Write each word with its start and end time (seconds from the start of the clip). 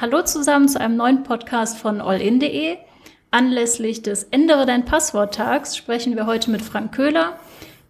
Hallo 0.00 0.22
zusammen 0.22 0.68
zu 0.68 0.80
einem 0.80 0.96
neuen 0.96 1.22
Podcast 1.22 1.78
von 1.78 2.00
allin.de. 2.00 2.76
Anlässlich 3.30 4.02
des 4.02 4.24
Ändere 4.24 4.66
dein 4.66 4.84
Passwort-Tags 4.84 5.76
sprechen 5.76 6.16
wir 6.16 6.26
heute 6.26 6.50
mit 6.50 6.62
Frank 6.62 6.92
Köhler. 6.92 7.38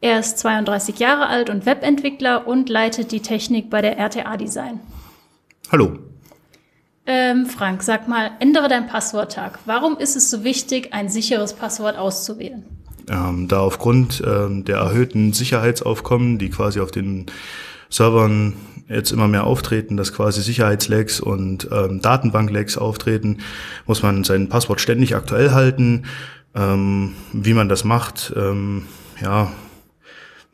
Er 0.02 0.20
ist 0.20 0.38
32 0.38 0.98
Jahre 0.98 1.28
alt 1.28 1.48
und 1.48 1.64
Webentwickler 1.64 2.46
und 2.46 2.68
leitet 2.68 3.10
die 3.10 3.20
Technik 3.20 3.70
bei 3.70 3.80
der 3.80 3.96
RTA 3.98 4.36
Design. 4.36 4.80
Hallo. 5.72 5.98
Ähm, 7.06 7.46
Frank, 7.46 7.82
sag 7.82 8.06
mal, 8.06 8.32
ändere 8.38 8.68
dein 8.68 8.86
Passworttag. 8.86 9.58
Warum 9.64 9.96
ist 9.96 10.14
es 10.14 10.30
so 10.30 10.44
wichtig, 10.44 10.92
ein 10.92 11.08
sicheres 11.08 11.54
Passwort 11.54 11.96
auszuwählen? 11.96 12.64
Ähm, 13.08 13.48
da 13.48 13.60
aufgrund 13.60 14.22
ähm, 14.26 14.64
der 14.64 14.76
erhöhten 14.76 15.32
Sicherheitsaufkommen, 15.32 16.38
die 16.38 16.50
quasi 16.50 16.80
auf 16.80 16.90
den 16.90 17.26
Servern 17.94 18.54
jetzt 18.88 19.12
immer 19.12 19.28
mehr 19.28 19.44
auftreten, 19.44 19.96
dass 19.96 20.12
quasi 20.12 20.42
Sicherheitslecks 20.42 21.20
und 21.20 21.68
ähm, 21.70 22.00
Datenbanklecks 22.00 22.76
auftreten, 22.76 23.38
muss 23.86 24.02
man 24.02 24.24
sein 24.24 24.48
Passwort 24.48 24.80
ständig 24.80 25.14
aktuell 25.14 25.52
halten. 25.52 26.02
Ähm, 26.56 27.14
wie 27.32 27.54
man 27.54 27.68
das 27.68 27.84
macht, 27.84 28.32
ähm, 28.36 28.86
ja, 29.22 29.52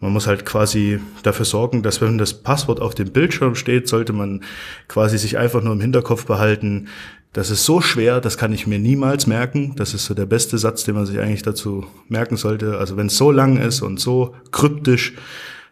man 0.00 0.12
muss 0.12 0.26
halt 0.26 0.44
quasi 0.44 1.00
dafür 1.22 1.44
sorgen, 1.44 1.82
dass 1.82 2.00
wenn 2.00 2.18
das 2.18 2.34
Passwort 2.42 2.80
auf 2.80 2.94
dem 2.94 3.10
Bildschirm 3.10 3.54
steht, 3.54 3.88
sollte 3.88 4.12
man 4.12 4.42
quasi 4.88 5.18
sich 5.18 5.38
einfach 5.38 5.62
nur 5.62 5.72
im 5.72 5.80
Hinterkopf 5.80 6.26
behalten, 6.26 6.88
das 7.32 7.50
ist 7.50 7.64
so 7.64 7.80
schwer, 7.80 8.20
das 8.20 8.36
kann 8.36 8.52
ich 8.52 8.66
mir 8.66 8.78
niemals 8.78 9.26
merken. 9.26 9.74
Das 9.76 9.94
ist 9.94 10.04
so 10.06 10.14
der 10.14 10.26
beste 10.26 10.58
Satz, 10.58 10.82
den 10.84 10.96
man 10.96 11.06
sich 11.06 11.20
eigentlich 11.20 11.42
dazu 11.42 11.86
merken 12.08 12.36
sollte. 12.36 12.78
Also 12.78 12.96
wenn 12.96 13.06
es 13.06 13.16
so 13.16 13.30
lang 13.30 13.56
ist 13.56 13.82
und 13.82 14.00
so 14.00 14.34
kryptisch, 14.50 15.14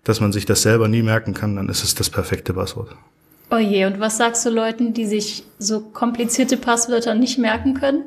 dass 0.08 0.20
man 0.20 0.32
sich 0.32 0.46
das 0.46 0.62
selber 0.62 0.88
nie 0.88 1.02
merken 1.02 1.34
kann, 1.34 1.56
dann 1.56 1.68
ist 1.68 1.84
es 1.84 1.94
das 1.94 2.08
perfekte 2.08 2.54
Passwort. 2.54 2.96
Oh 3.50 3.58
je, 3.58 3.84
und 3.84 4.00
was 4.00 4.16
sagst 4.16 4.44
du 4.46 4.50
Leuten, 4.50 4.94
die 4.94 5.06
sich 5.06 5.44
so 5.58 5.80
komplizierte 5.80 6.56
Passwörter 6.56 7.14
nicht 7.14 7.38
merken 7.38 7.74
können? 7.74 8.04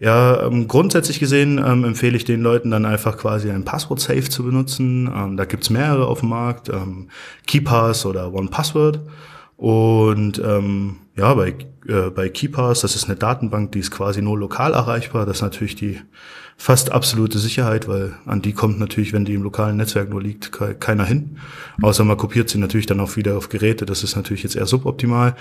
Ja, 0.00 0.44
ähm, 0.46 0.68
grundsätzlich 0.68 1.18
gesehen 1.20 1.58
ähm, 1.64 1.84
empfehle 1.84 2.16
ich 2.16 2.24
den 2.24 2.40
Leuten 2.40 2.70
dann 2.70 2.84
einfach 2.84 3.16
quasi 3.16 3.50
ein 3.50 3.64
Passwort-Safe 3.64 4.28
zu 4.28 4.44
benutzen. 4.44 5.10
Ähm, 5.12 5.36
da 5.36 5.44
gibt's 5.44 5.70
mehrere 5.70 6.06
auf 6.06 6.20
dem 6.20 6.28
Markt, 6.28 6.68
ähm, 6.68 7.08
KeyPass 7.46 8.06
oder 8.06 8.32
OnePassword. 8.32 9.00
Und 9.56 10.38
ähm, 10.38 10.96
ja, 11.16 11.34
bei, 11.34 11.54
äh, 11.88 12.10
bei 12.10 12.28
KeyPass, 12.28 12.80
das 12.80 12.94
ist 12.94 13.06
eine 13.06 13.16
Datenbank, 13.16 13.72
die 13.72 13.80
ist 13.80 13.90
quasi 13.90 14.22
nur 14.22 14.38
lokal 14.38 14.72
erreichbar. 14.72 15.26
Das 15.26 15.38
ist 15.38 15.42
natürlich 15.42 15.74
die 15.74 16.00
fast 16.60 16.90
absolute 16.90 17.38
Sicherheit, 17.38 17.86
weil 17.88 18.14
an 18.26 18.42
die 18.42 18.52
kommt 18.52 18.80
natürlich, 18.80 19.12
wenn 19.12 19.24
die 19.24 19.34
im 19.34 19.42
lokalen 19.42 19.76
Netzwerk 19.76 20.10
nur 20.10 20.20
liegt, 20.20 20.50
keiner 20.80 21.04
hin. 21.04 21.38
Außer 21.80 22.04
man 22.04 22.16
kopiert 22.16 22.50
sie 22.50 22.58
natürlich 22.58 22.86
dann 22.86 23.00
auch 23.00 23.16
wieder 23.16 23.36
auf 23.38 23.48
Geräte. 23.48 23.86
Das 23.86 24.02
ist 24.02 24.16
natürlich 24.16 24.42
jetzt 24.42 24.56
eher 24.56 24.66
suboptimal. 24.66 25.36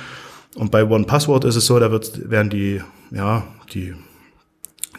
Und 0.56 0.72
bei 0.72 0.86
OnePassword 0.86 1.44
ist 1.46 1.56
es 1.56 1.66
so, 1.66 1.80
da 1.80 1.92
wird, 1.92 2.30
werden 2.30 2.52
die, 2.52 2.82
ja, 3.12 3.48
die 3.74 3.96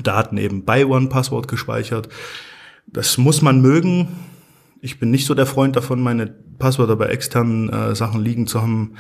Daten 0.03 0.37
eben 0.39 0.65
bei 0.65 0.85
OnePassword 0.85 1.47
gespeichert. 1.47 2.09
Das 2.87 3.17
muss 3.17 3.41
man 3.41 3.61
mögen. 3.63 4.09
Ich 4.81 4.99
bin 4.99 5.11
nicht 5.11 5.25
so 5.25 5.35
der 5.35 5.47
Freund 5.47 5.77
davon, 5.77 6.01
meine 6.01 6.27
Passwörter 6.59 6.97
bei 6.97 7.07
externen 7.07 7.69
äh, 7.69 7.95
Sachen 7.95 8.23
liegen 8.23 8.49
zu 8.49 8.61
haben. 8.61 8.95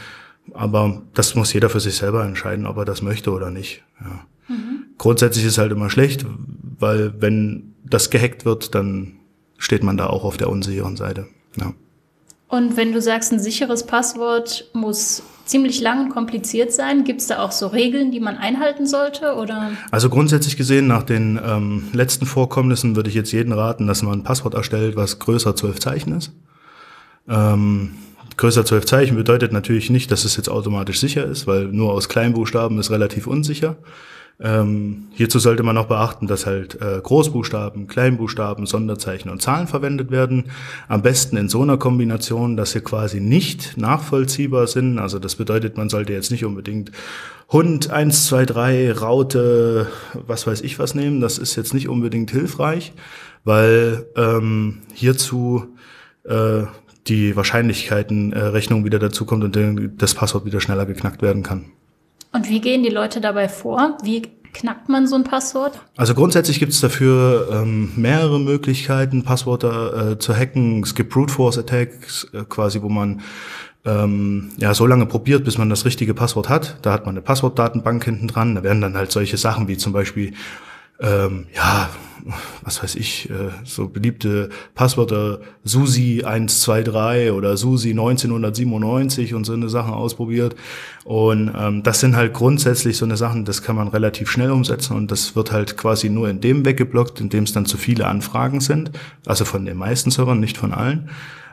Aber 0.54 1.02
das 1.14 1.34
muss 1.34 1.52
jeder 1.52 1.68
für 1.68 1.80
sich 1.80 1.96
selber 1.96 2.24
entscheiden, 2.24 2.66
ob 2.66 2.76
er 2.76 2.84
das 2.84 3.02
möchte 3.02 3.32
oder 3.32 3.50
nicht. 3.50 3.82
Ja. 4.00 4.24
Mhm. 4.48 4.84
Grundsätzlich 4.96 5.44
ist 5.44 5.52
es 5.52 5.58
halt 5.58 5.72
immer 5.72 5.90
schlecht, 5.90 6.24
weil 6.78 7.20
wenn 7.20 7.74
das 7.84 8.10
gehackt 8.10 8.44
wird, 8.44 8.74
dann 8.74 9.14
steht 9.56 9.82
man 9.82 9.96
da 9.96 10.06
auch 10.06 10.24
auf 10.24 10.36
der 10.36 10.50
unsicheren 10.50 10.96
Seite. 10.96 11.26
Ja. 11.56 11.72
Und 12.48 12.76
wenn 12.76 12.92
du 12.92 13.02
sagst, 13.02 13.32
ein 13.32 13.40
sicheres 13.40 13.84
Passwort 13.84 14.70
muss 14.72 15.22
ziemlich 15.44 15.80
lang 15.80 16.06
und 16.06 16.10
kompliziert 16.10 16.72
sein, 16.72 17.04
gibt 17.04 17.20
es 17.20 17.26
da 17.26 17.40
auch 17.40 17.52
so 17.52 17.66
Regeln, 17.66 18.10
die 18.10 18.20
man 18.20 18.36
einhalten 18.36 18.86
sollte? 18.86 19.34
Oder? 19.34 19.72
Also 19.90 20.08
grundsätzlich 20.08 20.56
gesehen, 20.56 20.86
nach 20.86 21.02
den 21.02 21.38
ähm, 21.44 21.88
letzten 21.92 22.24
Vorkommnissen 22.24 22.96
würde 22.96 23.10
ich 23.10 23.14
jetzt 23.14 23.32
jeden 23.32 23.52
raten, 23.52 23.86
dass 23.86 24.02
man 24.02 24.20
ein 24.20 24.24
Passwort 24.24 24.54
erstellt, 24.54 24.96
was 24.96 25.18
größer 25.18 25.56
zwölf 25.56 25.78
Zeichen 25.78 26.16
ist. 26.16 26.32
Ähm, 27.28 27.92
größer 28.36 28.64
zwölf 28.64 28.86
Zeichen 28.86 29.16
bedeutet 29.16 29.52
natürlich 29.52 29.90
nicht, 29.90 30.10
dass 30.10 30.24
es 30.24 30.36
jetzt 30.36 30.48
automatisch 30.48 31.00
sicher 31.00 31.26
ist, 31.26 31.46
weil 31.46 31.64
nur 31.64 31.92
aus 31.92 32.08
Kleinbuchstaben 32.08 32.78
ist 32.78 32.90
relativ 32.90 33.26
unsicher. 33.26 33.76
Ähm, 34.40 35.08
hierzu 35.14 35.40
sollte 35.40 35.64
man 35.64 35.76
auch 35.76 35.86
beachten, 35.86 36.28
dass 36.28 36.46
halt 36.46 36.80
äh, 36.80 37.00
Großbuchstaben, 37.02 37.88
Kleinbuchstaben, 37.88 38.66
Sonderzeichen 38.66 39.30
und 39.30 39.42
Zahlen 39.42 39.66
verwendet 39.66 40.12
werden. 40.12 40.44
Am 40.86 41.02
besten 41.02 41.36
in 41.36 41.48
so 41.48 41.62
einer 41.62 41.76
Kombination, 41.76 42.56
dass 42.56 42.70
sie 42.70 42.80
quasi 42.80 43.20
nicht 43.20 43.76
nachvollziehbar 43.76 44.68
sind. 44.68 45.00
Also 45.00 45.18
das 45.18 45.34
bedeutet, 45.34 45.76
man 45.76 45.88
sollte 45.88 46.12
jetzt 46.12 46.30
nicht 46.30 46.44
unbedingt 46.44 46.92
Hund 47.50 47.90
1, 47.90 48.26
2, 48.26 48.46
3, 48.46 48.92
Raute, 48.92 49.88
was 50.12 50.46
weiß 50.46 50.60
ich 50.60 50.78
was 50.78 50.94
nehmen. 50.94 51.20
Das 51.20 51.38
ist 51.38 51.56
jetzt 51.56 51.74
nicht 51.74 51.88
unbedingt 51.88 52.30
hilfreich, 52.30 52.92
weil 53.42 54.06
ähm, 54.14 54.82
hierzu 54.94 55.74
äh, 56.24 56.62
die 57.08 57.34
Wahrscheinlichkeitenrechnung 57.34 58.82
äh, 58.82 58.84
wieder 58.84 58.98
dazukommt 59.00 59.42
und 59.42 59.92
das 60.00 60.14
Passwort 60.14 60.44
wieder 60.44 60.60
schneller 60.60 60.86
geknackt 60.86 61.22
werden 61.22 61.42
kann. 61.42 61.72
Und 62.38 62.48
wie 62.48 62.60
gehen 62.60 62.84
die 62.84 62.88
Leute 62.88 63.20
dabei 63.20 63.48
vor? 63.48 63.98
Wie 64.04 64.22
knackt 64.52 64.88
man 64.88 65.08
so 65.08 65.16
ein 65.16 65.24
Passwort? 65.24 65.80
Also 65.96 66.14
grundsätzlich 66.14 66.60
gibt 66.60 66.72
es 66.72 66.80
dafür 66.80 67.48
ähm, 67.50 67.90
mehrere 67.96 68.38
Möglichkeiten, 68.38 69.24
Passwörter 69.24 70.12
äh, 70.12 70.18
zu 70.20 70.36
hacken. 70.36 70.84
Es 70.84 70.94
gibt 70.94 71.12
Brute 71.12 71.32
Force 71.32 71.58
Attacks, 71.58 72.28
äh, 72.32 72.44
quasi, 72.48 72.80
wo 72.80 72.88
man 72.88 73.22
ähm, 73.84 74.50
ja 74.56 74.72
so 74.72 74.86
lange 74.86 75.06
probiert, 75.06 75.42
bis 75.42 75.58
man 75.58 75.68
das 75.68 75.84
richtige 75.84 76.14
Passwort 76.14 76.48
hat. 76.48 76.76
Da 76.82 76.92
hat 76.92 77.06
man 77.06 77.14
eine 77.14 77.22
Passwortdatenbank 77.22 78.04
hinten 78.04 78.28
dran. 78.28 78.54
Da 78.54 78.62
werden 78.62 78.82
dann 78.82 78.96
halt 78.96 79.10
solche 79.10 79.36
Sachen 79.36 79.66
wie 79.66 79.76
zum 79.76 79.92
Beispiel 79.92 80.32
ähm, 81.00 81.46
ja, 81.54 81.88
was 82.62 82.82
weiß 82.82 82.96
ich, 82.96 83.30
äh, 83.30 83.50
so 83.64 83.88
beliebte 83.88 84.50
Passwörter 84.74 85.40
Susi 85.64 86.22
123 86.24 87.32
oder 87.32 87.56
Susi 87.56 87.90
1997 87.90 89.34
und 89.34 89.44
so 89.44 89.52
eine 89.52 89.68
Sachen 89.68 89.94
ausprobiert. 89.94 90.54
Und 91.04 91.52
ähm, 91.58 91.82
das 91.82 92.00
sind 92.00 92.16
halt 92.16 92.34
grundsätzlich 92.34 92.96
so 92.96 93.04
eine 93.04 93.16
Sachen, 93.16 93.44
das 93.44 93.62
kann 93.62 93.76
man 93.76 93.88
relativ 93.88 94.30
schnell 94.30 94.50
umsetzen 94.50 94.96
und 94.96 95.10
das 95.10 95.36
wird 95.36 95.52
halt 95.52 95.76
quasi 95.76 96.10
nur 96.10 96.28
in 96.28 96.40
dem 96.40 96.64
weggeblockt, 96.64 97.20
in 97.20 97.28
dem 97.28 97.44
es 97.44 97.52
dann 97.52 97.66
zu 97.66 97.78
viele 97.78 98.06
Anfragen 98.06 98.60
sind. 98.60 98.90
Also 99.26 99.44
von 99.44 99.64
den 99.64 99.76
meisten 99.76 100.10
Servern, 100.10 100.40
nicht 100.40 100.58
von 100.58 100.74
allen. 100.74 101.08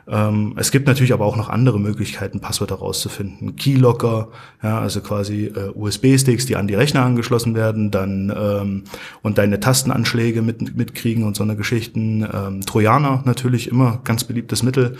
Ähm, 0.08 0.54
es 0.56 0.70
gibt 0.70 0.86
natürlich 0.86 1.12
aber 1.12 1.24
auch 1.24 1.36
noch 1.36 1.48
andere 1.48 1.80
Möglichkeiten, 1.80 2.40
Passwörter 2.40 2.76
rauszufinden. 2.76 3.56
Keylocker, 3.56 4.28
ja, 4.62 4.78
also 4.78 5.00
quasi 5.00 5.46
äh, 5.46 5.70
USB-Sticks, 5.74 6.46
die 6.46 6.56
an 6.56 6.68
die 6.68 6.74
Rechner 6.74 7.02
angeschlossen 7.02 7.54
werden, 7.54 7.90
dann 7.90 8.32
ähm, 8.36 8.84
und 9.22 9.38
deine 9.38 9.58
Tastenanschläge 9.58 10.42
mit, 10.42 10.76
mitkriegen 10.76 11.24
und 11.24 11.34
so 11.34 11.42
eine 11.42 11.56
Geschichten. 11.56 12.26
Ähm, 12.32 12.60
Trojaner 12.60 13.22
natürlich 13.24 13.68
immer 13.68 14.00
ganz 14.04 14.24
beliebtes 14.24 14.62
Mittel. 14.62 14.96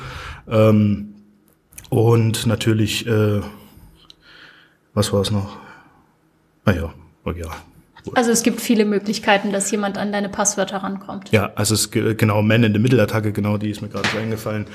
Ähm, 0.48 1.14
und 1.88 2.46
natürlich, 2.46 3.06
äh, 3.06 3.40
was 4.92 5.12
war 5.12 5.20
es 5.20 5.30
noch? 5.30 5.56
Ah 6.64 6.72
ja, 6.72 6.92
ja, 8.06 8.12
also 8.14 8.30
es 8.30 8.42
gibt 8.42 8.60
viele 8.60 8.84
Möglichkeiten, 8.84 9.52
dass 9.52 9.70
jemand 9.70 9.98
an 9.98 10.12
deine 10.12 10.28
Passwörter 10.28 10.78
rankommt. 10.78 11.30
Ja, 11.30 11.52
also 11.54 11.74
es 11.74 11.90
genau 11.90 12.42
Man 12.42 12.64
in 12.64 12.72
the 12.72 12.78
Middle 12.78 13.02
Attacke, 13.02 13.32
genau 13.32 13.58
die 13.58 13.70
ist 13.70 13.82
mir 13.82 13.88
gerade 13.88 14.08
so 14.08 14.18
eingefallen. 14.18 14.66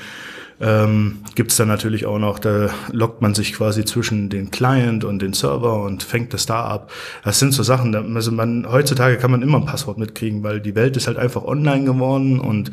Ähm, 0.60 1.24
gibt 1.34 1.50
es 1.50 1.56
dann 1.56 1.66
natürlich 1.66 2.06
auch 2.06 2.20
noch, 2.20 2.38
da 2.38 2.68
lockt 2.92 3.20
man 3.20 3.34
sich 3.34 3.52
quasi 3.52 3.84
zwischen 3.84 4.28
den 4.28 4.52
Client 4.52 5.02
und 5.02 5.20
den 5.20 5.32
Server 5.32 5.82
und 5.82 6.04
fängt 6.04 6.32
das 6.34 6.46
da 6.46 6.64
ab. 6.64 6.92
Das 7.24 7.40
sind 7.40 7.52
so 7.52 7.64
Sachen, 7.64 7.94
also 8.14 8.30
man, 8.30 8.70
heutzutage 8.70 9.16
kann 9.16 9.32
man 9.32 9.42
immer 9.42 9.58
ein 9.58 9.64
Passwort 9.64 9.98
mitkriegen, 9.98 10.44
weil 10.44 10.60
die 10.60 10.76
Welt 10.76 10.96
ist 10.96 11.08
halt 11.08 11.18
einfach 11.18 11.42
online 11.42 11.84
geworden 11.84 12.38
und 12.38 12.70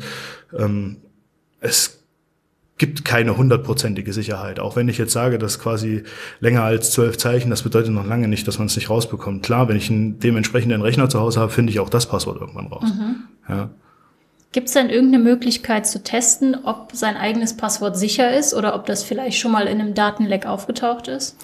ähm, 0.56 0.98
es 1.60 1.99
gibt 2.80 3.04
keine 3.04 3.36
hundertprozentige 3.36 4.14
Sicherheit. 4.14 4.58
Auch 4.58 4.74
wenn 4.74 4.88
ich 4.88 4.96
jetzt 4.96 5.12
sage, 5.12 5.36
dass 5.36 5.58
quasi 5.58 6.02
länger 6.40 6.62
als 6.62 6.92
zwölf 6.92 7.18
Zeichen, 7.18 7.50
das 7.50 7.62
bedeutet 7.62 7.92
noch 7.92 8.06
lange 8.06 8.26
nicht, 8.26 8.48
dass 8.48 8.58
man 8.58 8.68
es 8.68 8.74
nicht 8.74 8.88
rausbekommt. 8.88 9.42
Klar, 9.42 9.68
wenn 9.68 9.76
ich 9.76 9.90
einen 9.90 10.18
dementsprechenden 10.18 10.80
Rechner 10.80 11.10
zu 11.10 11.20
Hause 11.20 11.40
habe, 11.40 11.52
finde 11.52 11.72
ich 11.72 11.78
auch 11.78 11.90
das 11.90 12.06
Passwort 12.06 12.40
irgendwann 12.40 12.68
raus. 12.68 12.84
Mhm. 12.84 13.16
Ja. 13.50 13.70
Gibt 14.52 14.66
es 14.66 14.74
denn 14.74 14.90
irgendeine 14.90 15.22
Möglichkeit 15.22 15.86
zu 15.86 16.02
testen, 16.02 16.56
ob 16.64 16.90
sein 16.92 17.16
eigenes 17.16 17.56
Passwort 17.56 17.96
sicher 17.96 18.36
ist 18.36 18.52
oder 18.52 18.74
ob 18.74 18.84
das 18.84 19.04
vielleicht 19.04 19.38
schon 19.38 19.52
mal 19.52 19.68
in 19.68 19.80
einem 19.80 19.94
Datenleck 19.94 20.44
aufgetaucht 20.44 21.06
ist? 21.06 21.36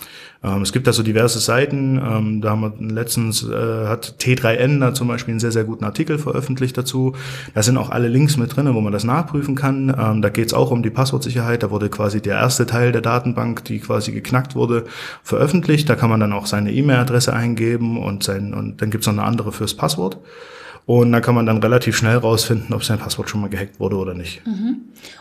Ähm, 0.43 0.63
es 0.63 0.73
gibt 0.73 0.89
da 0.89 0.93
so 0.93 1.05
diverse 1.05 1.39
Seiten. 1.39 1.99
Ähm, 1.99 2.41
da 2.41 2.51
haben 2.51 2.63
wir 2.63 2.93
letztens 2.93 3.45
äh, 3.45 3.87
hat 3.87 4.17
T3N 4.19 4.81
da 4.81 4.93
zum 4.93 5.07
Beispiel 5.07 5.33
einen 5.33 5.41
sehr, 5.41 5.53
sehr 5.53 5.63
guten 5.63 5.85
Artikel 5.85 6.19
veröffentlicht 6.19 6.77
dazu. 6.77 7.15
Da 7.55 7.63
sind 7.63 7.77
auch 7.77 7.91
alle 7.91 8.09
Links 8.09 8.37
mit 8.39 8.57
drin, 8.57 8.75
wo 8.75 8.81
man 8.81 8.93
das 8.93 9.05
nachprüfen 9.05 9.55
kann. 9.55 9.95
Ähm, 9.97 10.21
da 10.21 10.29
geht 10.29 10.49
es 10.49 10.53
auch 10.53 10.73
um 10.73 10.83
die 10.83 10.91
Passwortsicherheit. 10.91 11.63
Da 11.63 11.71
wurde 11.71 11.89
quasi 11.89 12.21
der 12.21 12.39
erste 12.39 12.67
Teil 12.67 12.91
der 12.91 13.03
Datenbank, 13.03 13.65
die 13.67 13.79
quasi 13.79 14.11
geknackt 14.11 14.57
wurde, 14.57 14.85
veröffentlicht. 15.23 15.89
Da 15.89 15.95
kann 15.95 16.11
man 16.11 16.19
dann 16.19 16.33
auch 16.33 16.47
seine 16.47 16.73
E-Mail-Adresse 16.73 17.33
eingeben 17.33 18.03
und 18.03 18.25
sein, 18.25 18.53
und 18.53 18.83
dann 18.83 18.91
gibt 18.91 19.05
es 19.05 19.07
noch 19.07 19.15
eine 19.15 19.23
andere 19.23 19.53
fürs 19.53 19.75
Passwort. 19.75 20.19
Und 20.87 21.11
da 21.11 21.21
kann 21.21 21.35
man 21.35 21.47
dann 21.47 21.59
relativ 21.59 21.97
schnell 21.97 22.17
rausfinden, 22.17 22.73
ob 22.73 22.85
sein 22.85 22.99
Passwort 22.99 23.29
schon 23.29 23.41
mal 23.41 23.51
gehackt 23.51 23.81
wurde 23.81 23.97
oder 23.97 24.15
nicht. 24.15 24.43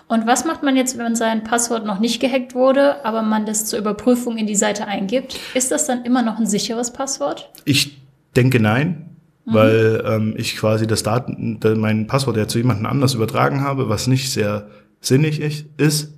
Und 0.07 0.27
was 0.27 0.45
macht 0.45 0.61
man 0.61 0.75
jetzt, 0.75 0.95
wenn 0.99 1.15
sein 1.15 1.43
Passwort 1.43 1.87
noch 1.87 1.99
nicht 1.99 2.21
gehackt 2.21 2.53
wurde, 2.53 3.03
aber 3.03 3.23
man 3.23 3.47
das 3.47 3.65
zur 3.65 3.79
Überprüfung 3.79 4.37
in 4.37 4.45
die 4.45 4.55
Seite 4.55 4.87
eingibt? 4.87 5.39
Ist 5.55 5.71
das 5.71 5.87
dann 5.87 6.05
immer 6.05 6.21
noch 6.21 6.37
ein 6.37 6.45
sicheres 6.45 6.93
Passwort? 6.93 7.49
Ich 7.65 7.97
denke 8.35 8.59
nein, 8.59 9.09
weil 9.45 10.03
ähm, 10.05 10.35
ich 10.37 10.55
quasi 10.55 10.85
das 10.85 11.01
Daten, 11.01 11.59
mein 11.77 12.05
Passwort 12.05 12.37
ja 12.37 12.47
zu 12.47 12.59
jemandem 12.59 12.85
anders 12.85 13.15
übertragen 13.15 13.61
habe, 13.61 13.89
was 13.89 14.05
nicht 14.05 14.31
sehr 14.31 14.67
sinnig 15.01 15.39
ist. 15.77 16.13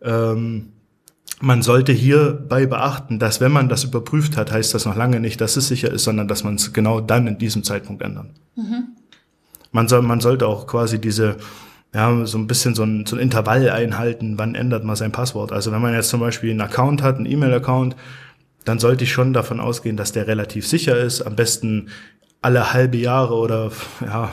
Ähm, 0.00 0.72
man 1.40 1.62
sollte 1.62 1.92
hierbei 1.92 2.66
beachten, 2.66 3.18
dass 3.18 3.40
wenn 3.40 3.52
man 3.52 3.68
das 3.68 3.84
überprüft 3.84 4.36
hat, 4.36 4.50
heißt 4.52 4.72
das 4.74 4.86
noch 4.86 4.96
lange 4.96 5.20
nicht, 5.20 5.40
dass 5.40 5.56
es 5.56 5.68
sicher 5.68 5.90
ist, 5.90 6.04
sondern 6.04 6.28
dass 6.28 6.44
man 6.44 6.54
es 6.54 6.72
genau 6.72 7.00
dann 7.00 7.26
in 7.26 7.38
diesem 7.38 7.62
Zeitpunkt 7.62 8.02
ändern. 8.02 8.30
Man, 9.72 9.88
soll, 9.88 10.02
man 10.02 10.20
sollte 10.20 10.46
auch 10.46 10.66
quasi 10.66 10.98
diese, 10.98 11.36
ja, 11.94 12.24
so 12.24 12.38
ein 12.38 12.46
bisschen 12.46 12.74
so 12.74 12.84
ein, 12.84 13.04
so 13.04 13.16
ein 13.16 13.22
Intervall 13.22 13.68
einhalten, 13.68 14.38
wann 14.38 14.54
ändert 14.54 14.84
man 14.84 14.96
sein 14.96 15.12
Passwort. 15.12 15.52
Also 15.52 15.72
wenn 15.72 15.82
man 15.82 15.92
jetzt 15.92 16.08
zum 16.08 16.20
Beispiel 16.20 16.50
einen 16.50 16.62
Account 16.62 17.02
hat, 17.02 17.16
einen 17.16 17.26
E-Mail-Account, 17.26 17.96
dann 18.64 18.78
sollte 18.78 19.04
ich 19.04 19.12
schon 19.12 19.32
davon 19.32 19.60
ausgehen, 19.60 19.96
dass 19.96 20.12
der 20.12 20.26
relativ 20.26 20.66
sicher 20.66 20.98
ist. 20.98 21.20
Am 21.22 21.36
besten 21.36 21.88
alle 22.40 22.72
halbe 22.72 22.96
Jahre 22.96 23.34
oder 23.34 23.70
ja, 24.00 24.30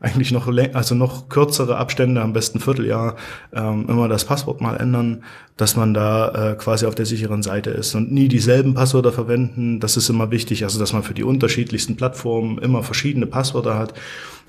eigentlich 0.00 0.30
noch 0.30 0.46
also 0.74 0.94
noch 0.94 1.28
kürzere 1.28 1.76
Abstände, 1.76 2.22
am 2.22 2.32
besten 2.32 2.60
Vierteljahr, 2.60 3.16
ähm, 3.52 3.86
immer 3.88 4.06
das 4.06 4.24
Passwort 4.24 4.60
mal 4.60 4.76
ändern, 4.76 5.24
dass 5.56 5.74
man 5.74 5.92
da 5.92 6.52
äh, 6.52 6.54
quasi 6.54 6.86
auf 6.86 6.94
der 6.94 7.04
sicheren 7.04 7.42
Seite 7.42 7.70
ist 7.70 7.96
und 7.96 8.12
nie 8.12 8.28
dieselben 8.28 8.74
Passwörter 8.74 9.10
verwenden. 9.10 9.80
Das 9.80 9.96
ist 9.96 10.08
immer 10.08 10.30
wichtig, 10.30 10.62
also 10.62 10.78
dass 10.78 10.92
man 10.92 11.02
für 11.02 11.14
die 11.14 11.24
unterschiedlichsten 11.24 11.96
Plattformen 11.96 12.58
immer 12.58 12.84
verschiedene 12.84 13.26
Passwörter 13.26 13.76
hat. 13.76 13.94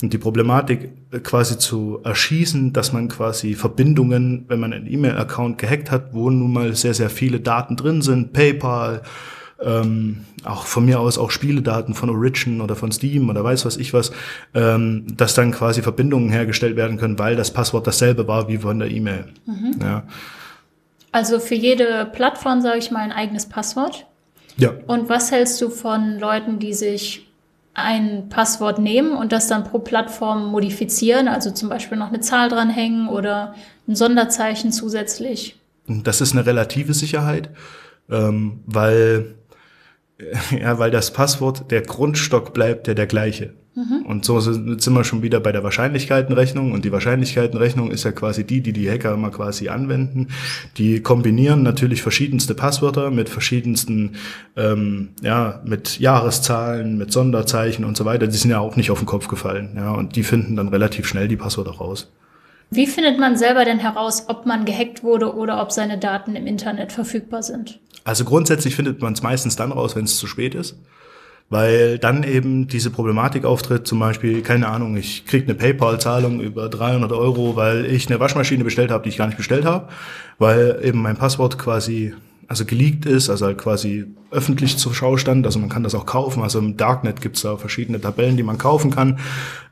Und 0.04 0.14
die 0.14 0.20
Problematik 0.20 0.92
äh, 1.12 1.20
quasi 1.20 1.58
zu 1.58 2.00
erschießen, 2.04 2.72
dass 2.72 2.94
man 2.94 3.08
quasi 3.08 3.56
Verbindungen, 3.56 4.46
wenn 4.50 4.60
man 4.60 4.72
einen 4.72 4.92
E-Mail-Account 4.92 5.58
gehackt 5.58 5.90
hat, 5.90 6.14
wo 6.14 6.30
nun 6.30 6.54
mal 6.54 6.76
sehr, 6.76 6.94
sehr 6.94 7.10
viele 7.10 7.40
Daten 7.40 7.76
drin 7.76 8.04
sind, 8.04 8.34
PayPal, 8.34 9.02
ähm, 9.64 10.26
auch 10.44 10.66
von 10.66 10.86
mir 10.86 11.00
aus 11.00 11.18
auch 11.18 11.32
Spieledaten 11.32 11.94
von 11.94 12.10
Origin 12.10 12.62
oder 12.62 12.76
von 12.76 12.92
Steam 12.92 13.30
oder 13.30 13.44
weiß 13.44 13.66
was 13.66 13.78
ich 13.78 13.94
was, 13.94 14.12
ähm, 14.54 15.06
dass 15.16 15.34
dann 15.34 15.52
quasi 15.52 15.82
Verbindungen 15.82 16.30
hergestellt 16.30 16.76
werden 16.76 16.98
können, 16.98 17.20
weil 17.20 17.36
das 17.36 17.52
Passwort 17.52 17.86
dasselbe 17.86 18.28
war 18.28 18.48
wie 18.48 18.58
von 18.58 18.80
der 18.80 18.90
E-Mail. 18.90 19.26
Ja. 19.82 20.04
Also 21.12 21.40
für 21.40 21.56
jede 21.56 22.10
Plattform 22.14 22.62
sage 22.62 22.80
ich 22.80 22.92
mal 22.92 23.02
ein 23.02 23.12
eigenes 23.12 23.48
Passwort. 23.48 24.06
ja. 24.58 24.74
Und 24.88 25.10
was 25.10 25.32
hältst 25.32 25.62
du 25.62 25.70
von 25.70 26.20
Leuten, 26.20 26.60
die 26.60 26.74
sich 26.74 27.26
ein 27.74 28.30
Passwort 28.30 28.80
nehmen 28.80 29.14
und 29.14 29.32
das 29.32 29.48
dann 29.48 29.64
pro 29.64 29.80
Plattform 29.80 30.48
modifizieren, 30.48 31.28
also 31.28 31.52
zum 31.52 31.70
Beispiel 31.70 31.98
noch 31.98 32.10
eine 32.10 32.20
Zahl 32.20 32.50
dranhängen 32.50 33.08
oder 33.08 33.56
ein 33.88 33.96
Sonderzeichen 33.96 34.72
zusätzlich? 34.72 35.56
Das 35.88 36.22
ist 36.22 36.34
eine 36.34 36.46
relative 36.46 36.94
Sicherheit, 36.94 37.50
ähm, 38.10 38.60
weil, 38.66 39.36
ja, 40.60 40.80
weil 40.80 40.92
das 40.92 41.14
Passwort, 41.14 41.72
der 41.72 41.82
Grundstock 41.82 42.54
bleibt 42.54 42.88
ja 42.88 42.94
der 42.94 43.08
gleiche. 43.08 43.54
Und 44.06 44.26
so 44.26 44.40
sind 44.40 44.82
sind 44.82 44.94
wir 44.94 45.04
schon 45.04 45.22
wieder 45.22 45.40
bei 45.40 45.52
der 45.52 45.64
Wahrscheinlichkeitenrechnung. 45.64 46.74
Und 46.74 46.86
die 46.86 46.92
Wahrscheinlichkeitenrechnung 46.92 47.92
ist 47.92 48.04
ja 48.04 48.12
quasi 48.12 48.44
die, 48.44 48.62
die 48.62 48.74
die 48.74 48.90
Hacker 48.90 49.14
immer 49.14 49.30
quasi 49.30 49.70
anwenden. 49.70 50.28
Die 50.78 51.02
kombinieren 51.02 51.64
natürlich 51.64 52.02
verschiedenste 52.02 52.56
Passwörter 52.56 53.12
mit 53.12 53.30
verschiedensten, 53.30 54.16
ähm, 54.58 55.10
ja, 55.22 55.62
mit 55.64 56.00
Jahreszahlen, 56.00 56.98
mit 56.98 57.14
Sonderzeichen 57.14 57.86
und 57.86 57.96
so 57.96 58.06
weiter. 58.06 58.28
Die 58.28 58.38
sind 58.38 58.52
ja 58.52 58.60
auch 58.60 58.76
nicht 58.76 58.92
auf 58.92 59.00
den 59.00 59.06
Kopf 59.06 59.28
gefallen. 59.28 59.72
Ja, 59.76 59.94
und 59.94 60.16
die 60.16 60.24
finden 60.24 60.56
dann 60.56 60.70
relativ 60.70 61.08
schnell 61.08 61.28
die 61.28 61.38
Passwörter 61.38 61.72
raus. 61.72 62.12
Wie 62.72 62.86
findet 62.86 63.20
man 63.20 63.36
selber 63.36 63.66
denn 63.66 63.80
heraus, 63.80 64.26
ob 64.28 64.46
man 64.46 64.66
gehackt 64.66 65.04
wurde 65.04 65.36
oder 65.36 65.62
ob 65.62 65.72
seine 65.72 65.98
Daten 65.98 66.36
im 66.36 66.46
Internet 66.46 66.92
verfügbar 66.92 67.42
sind? 67.42 67.80
Also 68.04 68.26
grundsätzlich 68.26 68.76
findet 68.76 69.02
man 69.02 69.14
es 69.14 69.24
meistens 69.24 69.56
dann 69.56 69.72
raus, 69.72 69.96
wenn 69.96 70.06
es 70.06 70.18
zu 70.18 70.28
spät 70.28 70.56
ist. 70.56 70.78
Weil 71.52 71.98
dann 71.98 72.22
eben 72.22 72.68
diese 72.68 72.92
Problematik 72.92 73.44
auftritt, 73.44 73.88
zum 73.88 73.98
Beispiel, 73.98 74.44
keine 74.44 74.68
Ahnung, 74.68 74.96
ich 74.96 75.26
krieg 75.26 75.46
eine 75.46 75.56
PayPal-Zahlung 75.56 76.42
über 76.42 76.70
300 76.70 77.12
Euro, 77.12 77.56
weil 77.56 77.88
ich 77.88 78.08
eine 78.08 78.20
Waschmaschine 78.20 78.64
bestellt 78.64 78.92
habe, 78.92 79.04
die 79.04 79.10
ich 79.10 79.18
gar 79.18 79.26
nicht 79.26 79.38
bestellt 79.38 79.66
habe, 79.66 79.90
weil 80.38 80.80
eben 80.84 81.02
mein 81.02 81.18
Passwort 81.18 81.58
quasi 81.58 82.14
also 82.48 82.66
geleakt 82.66 83.06
ist, 83.06 83.30
also 83.30 83.46
halt 83.46 83.60
quasi 83.60 84.06
öffentlich 84.32 84.78
zur 84.78 84.94
Schau 84.94 85.18
stand, 85.18 85.46
also 85.46 85.60
man 85.60 85.70
kann 85.70 85.84
das 85.84 85.94
auch 85.94 86.08
kaufen, 86.08 86.42
also 86.42 86.58
im 86.58 86.78
Darknet 86.78 87.22
gibt's 87.22 87.44
da 87.44 87.58
verschiedene 87.58 88.02
Tabellen, 88.02 88.38
die 88.38 88.44
man 88.44 88.58
kaufen 88.58 88.90
kann 88.90 89.20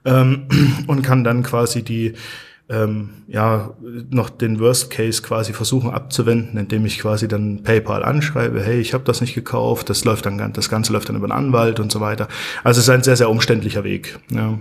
ähm, 0.06 0.48
und 0.88 1.02
kann 1.02 1.24
dann 1.24 1.42
quasi 1.42 1.82
die 1.84 2.14
ähm, 2.70 3.24
ja 3.28 3.72
noch 4.10 4.30
den 4.30 4.60
Worst 4.60 4.90
Case 4.90 5.22
quasi 5.22 5.54
versuchen 5.54 5.92
abzuwenden, 5.92 6.60
indem 6.60 6.86
ich 6.86 7.00
quasi 7.00 7.28
dann 7.28 7.64
PayPal 7.64 8.04
anschreibe, 8.04 8.62
hey, 8.62 8.80
ich 8.80 8.94
habe 8.94 9.04
das 9.06 9.22
nicht 9.22 9.36
gekauft, 9.36 9.90
das 9.90 10.04
läuft 10.04 10.26
dann 10.26 10.54
das 10.54 10.70
Ganze 10.70 10.92
läuft 10.94 11.10
dann 11.10 11.16
über 11.16 11.26
einen 11.26 11.48
Anwalt 11.48 11.80
und 11.80 11.92
so 11.92 12.02
weiter. 12.02 12.28
Also 12.64 12.80
es 12.80 12.88
ist 12.88 12.90
ein 12.90 13.04
sehr 13.04 13.16
sehr 13.16 13.30
umständlicher 13.30 13.84
Weg. 13.84 14.20
Ja. 14.30 14.58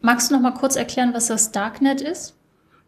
Magst 0.00 0.30
du 0.30 0.34
noch 0.34 0.42
mal 0.42 0.54
kurz 0.54 0.74
erklären, 0.74 1.10
was 1.14 1.28
das 1.28 1.52
Darknet 1.52 2.00
ist? 2.00 2.34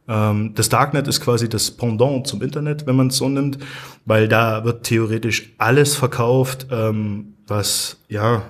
Ähm, 0.08 0.52
das 0.54 0.68
Darknet 0.68 1.08
ist 1.08 1.20
quasi 1.20 1.48
das 1.48 1.70
Pendant 1.70 2.26
zum 2.26 2.42
Internet, 2.42 2.86
wenn 2.86 2.96
man 2.96 3.08
es 3.08 3.16
so 3.16 3.28
nimmt, 3.28 3.58
weil 4.04 4.28
da 4.28 4.64
wird 4.64 4.84
theoretisch 4.84 5.54
alles 5.58 5.94
verkauft, 5.94 6.66
ähm, 6.70 7.34
was 7.46 7.98
ja 8.08 8.42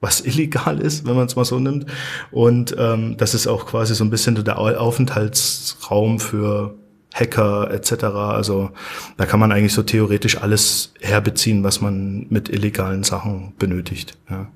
was 0.00 0.20
illegal 0.20 0.78
ist, 0.80 1.06
wenn 1.06 1.16
man 1.16 1.26
es 1.26 1.36
mal 1.36 1.44
so 1.44 1.58
nimmt. 1.58 1.86
Und 2.30 2.74
ähm, 2.78 3.16
das 3.16 3.34
ist 3.34 3.46
auch 3.46 3.66
quasi 3.66 3.94
so 3.94 4.04
ein 4.04 4.10
bisschen 4.10 4.42
der 4.44 4.58
Au- 4.58 4.76
Aufenthaltsraum 4.76 6.20
für 6.20 6.74
Hacker 7.14 7.70
etc. 7.72 8.04
Also 8.04 8.70
da 9.16 9.26
kann 9.26 9.40
man 9.40 9.50
eigentlich 9.50 9.72
so 9.72 9.82
theoretisch 9.82 10.40
alles 10.40 10.92
herbeziehen, 11.00 11.64
was 11.64 11.80
man 11.80 12.26
mit 12.28 12.48
illegalen 12.48 13.02
Sachen 13.02 13.54
benötigt. 13.58 14.16
Ja. 14.30 14.46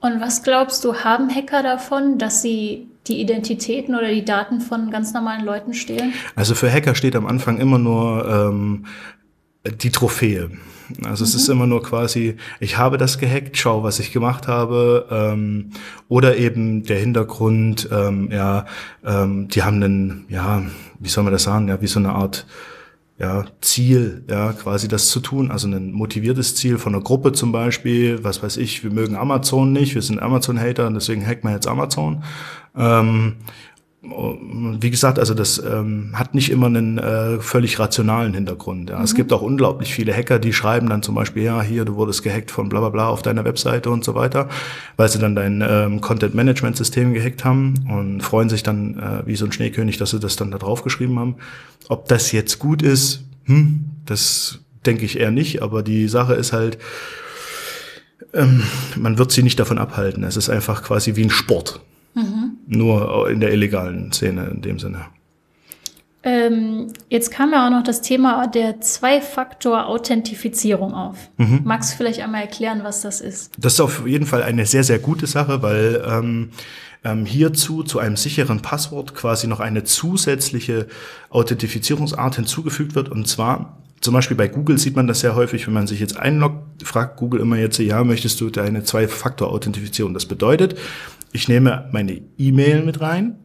Und 0.00 0.20
was 0.20 0.42
glaubst 0.42 0.84
du, 0.84 0.94
haben 0.96 1.34
Hacker 1.34 1.62
davon, 1.62 2.18
dass 2.18 2.42
sie 2.42 2.88
die 3.06 3.20
Identitäten 3.20 3.94
oder 3.94 4.10
die 4.10 4.24
Daten 4.24 4.60
von 4.60 4.90
ganz 4.90 5.14
normalen 5.14 5.44
Leuten 5.44 5.72
stehlen? 5.74 6.12
Also 6.34 6.54
für 6.54 6.70
Hacker 6.70 6.94
steht 6.94 7.16
am 7.16 7.26
Anfang 7.26 7.58
immer 7.58 7.78
nur 7.78 8.28
ähm, 8.28 8.84
die 9.70 9.90
Trophäe. 9.90 10.50
Also 11.04 11.24
es 11.24 11.34
ist 11.34 11.48
immer 11.48 11.66
nur 11.66 11.82
quasi, 11.82 12.36
ich 12.60 12.78
habe 12.78 12.96
das 12.96 13.18
gehackt, 13.18 13.58
schau, 13.58 13.82
was 13.82 13.98
ich 13.98 14.12
gemacht 14.12 14.46
habe. 14.46 15.06
Ähm, 15.10 15.70
oder 16.08 16.36
eben 16.36 16.84
der 16.84 16.98
Hintergrund, 16.98 17.88
ähm, 17.90 18.30
ja, 18.30 18.66
ähm, 19.04 19.48
die 19.48 19.62
haben 19.62 19.82
einen, 19.82 20.26
ja, 20.28 20.62
wie 21.00 21.08
soll 21.08 21.24
man 21.24 21.32
das 21.32 21.42
sagen, 21.42 21.68
ja, 21.68 21.80
wie 21.80 21.86
so 21.86 21.98
eine 21.98 22.12
Art 22.12 22.46
ja, 23.18 23.46
Ziel, 23.62 24.24
ja, 24.28 24.52
quasi 24.52 24.88
das 24.88 25.08
zu 25.08 25.20
tun, 25.20 25.50
also 25.50 25.66
ein 25.68 25.92
motiviertes 25.92 26.54
Ziel 26.54 26.76
von 26.76 26.94
einer 26.94 27.02
Gruppe 27.02 27.32
zum 27.32 27.50
Beispiel, 27.50 28.22
was 28.22 28.42
weiß 28.42 28.58
ich, 28.58 28.84
wir 28.84 28.90
mögen 28.90 29.16
Amazon 29.16 29.72
nicht, 29.72 29.94
wir 29.94 30.02
sind 30.02 30.20
Amazon-Hater 30.20 30.86
und 30.86 30.94
deswegen 30.94 31.26
hacken 31.26 31.48
wir 31.48 31.54
jetzt 31.54 31.66
Amazon. 31.66 32.22
Ähm, 32.76 33.36
wie 34.80 34.90
gesagt, 34.90 35.18
also 35.18 35.34
das 35.34 35.58
ähm, 35.58 36.10
hat 36.14 36.34
nicht 36.34 36.50
immer 36.50 36.66
einen 36.66 36.98
äh, 36.98 37.38
völlig 37.40 37.78
rationalen 37.78 38.34
Hintergrund. 38.34 38.90
Ja. 38.90 39.02
Es 39.02 39.14
gibt 39.14 39.32
auch 39.32 39.42
unglaublich 39.42 39.94
viele 39.94 40.14
Hacker, 40.14 40.38
die 40.38 40.52
schreiben 40.52 40.88
dann 40.88 41.02
zum 41.02 41.14
Beispiel, 41.14 41.42
ja, 41.42 41.62
hier, 41.62 41.84
du 41.84 41.96
wurdest 41.96 42.22
gehackt 42.22 42.50
von 42.50 42.68
bla 42.68 42.80
bla 42.80 42.90
bla 42.90 43.08
auf 43.08 43.22
deiner 43.22 43.44
Webseite 43.44 43.90
und 43.90 44.04
so 44.04 44.14
weiter, 44.14 44.48
weil 44.96 45.08
sie 45.08 45.18
dann 45.18 45.34
dein 45.34 45.64
ähm, 45.66 46.00
Content-Management-System 46.00 47.14
gehackt 47.14 47.44
haben 47.44 47.74
und 47.88 48.22
freuen 48.22 48.48
sich 48.48 48.62
dann 48.62 48.98
äh, 48.98 49.26
wie 49.26 49.36
so 49.36 49.44
ein 49.44 49.52
Schneekönig, 49.52 49.98
dass 49.98 50.10
sie 50.10 50.20
das 50.20 50.36
dann 50.36 50.50
da 50.50 50.58
drauf 50.58 50.82
geschrieben 50.82 51.18
haben. 51.18 51.36
Ob 51.88 52.08
das 52.08 52.32
jetzt 52.32 52.58
gut 52.58 52.82
ist, 52.82 53.24
hm, 53.44 53.84
das 54.04 54.60
denke 54.84 55.04
ich 55.04 55.18
eher 55.18 55.30
nicht, 55.30 55.62
aber 55.62 55.82
die 55.82 56.08
Sache 56.08 56.34
ist 56.34 56.52
halt, 56.52 56.78
ähm, 58.32 58.62
man 58.96 59.18
wird 59.18 59.32
sie 59.32 59.42
nicht 59.42 59.58
davon 59.58 59.78
abhalten. 59.78 60.22
Es 60.24 60.36
ist 60.36 60.48
einfach 60.48 60.82
quasi 60.82 61.16
wie 61.16 61.24
ein 61.24 61.30
Sport. 61.30 61.80
Nur 62.66 63.30
in 63.30 63.40
der 63.40 63.52
illegalen 63.52 64.12
Szene 64.12 64.46
in 64.46 64.62
dem 64.62 64.78
Sinne. 64.78 65.06
Ähm, 66.22 66.92
jetzt 67.08 67.30
kam 67.30 67.52
ja 67.52 67.66
auch 67.66 67.70
noch 67.70 67.82
das 67.84 68.02
Thema 68.02 68.48
der 68.48 68.80
Zwei-Faktor-Authentifizierung 68.80 70.92
auf. 70.92 71.30
Magst 71.62 71.92
du 71.92 71.98
vielleicht 71.98 72.20
einmal 72.20 72.40
erklären, 72.40 72.80
was 72.82 73.02
das 73.02 73.20
ist? 73.20 73.52
Das 73.58 73.74
ist 73.74 73.80
auf 73.80 74.04
jeden 74.06 74.26
Fall 74.26 74.42
eine 74.42 74.66
sehr, 74.66 74.82
sehr 74.82 74.98
gute 74.98 75.28
Sache, 75.28 75.62
weil 75.62 76.02
ähm, 76.04 76.50
ähm, 77.04 77.26
hierzu 77.26 77.84
zu 77.84 78.00
einem 78.00 78.16
sicheren 78.16 78.60
Passwort 78.60 79.14
quasi 79.14 79.46
noch 79.46 79.60
eine 79.60 79.84
zusätzliche 79.84 80.88
Authentifizierungsart 81.30 82.34
hinzugefügt 82.34 82.96
wird. 82.96 83.08
Und 83.08 83.28
zwar 83.28 83.78
zum 84.00 84.12
Beispiel 84.12 84.36
bei 84.36 84.48
Google 84.48 84.78
sieht 84.78 84.96
man 84.96 85.06
das 85.06 85.20
sehr 85.20 85.36
häufig, 85.36 85.64
wenn 85.66 85.74
man 85.74 85.86
sich 85.86 86.00
jetzt 86.00 86.16
einloggt, 86.16 86.82
fragt 86.82 87.18
Google 87.18 87.40
immer 87.40 87.56
jetzt, 87.56 87.78
ja, 87.78 88.02
möchtest 88.02 88.40
du 88.40 88.50
deine 88.50 88.82
Zwei-Faktor-Authentifizierung? 88.82 90.12
Das 90.12 90.26
bedeutet, 90.26 90.74
ich 91.32 91.48
nehme 91.48 91.88
meine 91.92 92.20
E-Mail 92.38 92.84
mit 92.84 93.00
rein, 93.00 93.36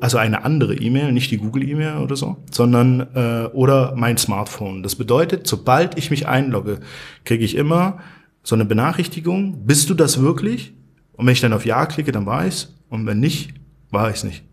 also 0.00 0.18
eine 0.18 0.44
andere 0.44 0.74
E-Mail, 0.74 1.12
nicht 1.12 1.30
die 1.30 1.38
Google-E-Mail 1.38 1.98
oder 1.98 2.14
so, 2.14 2.36
sondern 2.50 3.06
äh, 3.14 3.46
oder 3.52 3.94
mein 3.96 4.18
Smartphone. 4.18 4.82
Das 4.82 4.96
bedeutet, 4.96 5.46
sobald 5.46 5.96
ich 5.96 6.10
mich 6.10 6.28
einlogge, 6.28 6.80
kriege 7.24 7.44
ich 7.44 7.56
immer 7.56 7.98
so 8.42 8.54
eine 8.54 8.64
Benachrichtigung, 8.64 9.64
bist 9.64 9.88
du 9.88 9.94
das 9.94 10.20
wirklich? 10.20 10.74
Und 11.12 11.26
wenn 11.26 11.32
ich 11.32 11.40
dann 11.40 11.52
auf 11.52 11.64
Ja 11.64 11.86
klicke, 11.86 12.12
dann 12.12 12.26
war 12.26 12.46
ich's. 12.46 12.74
Und 12.88 13.06
wenn 13.06 13.20
nicht, 13.20 13.54
war 13.90 14.10
ich's 14.10 14.24
nicht. 14.24 14.44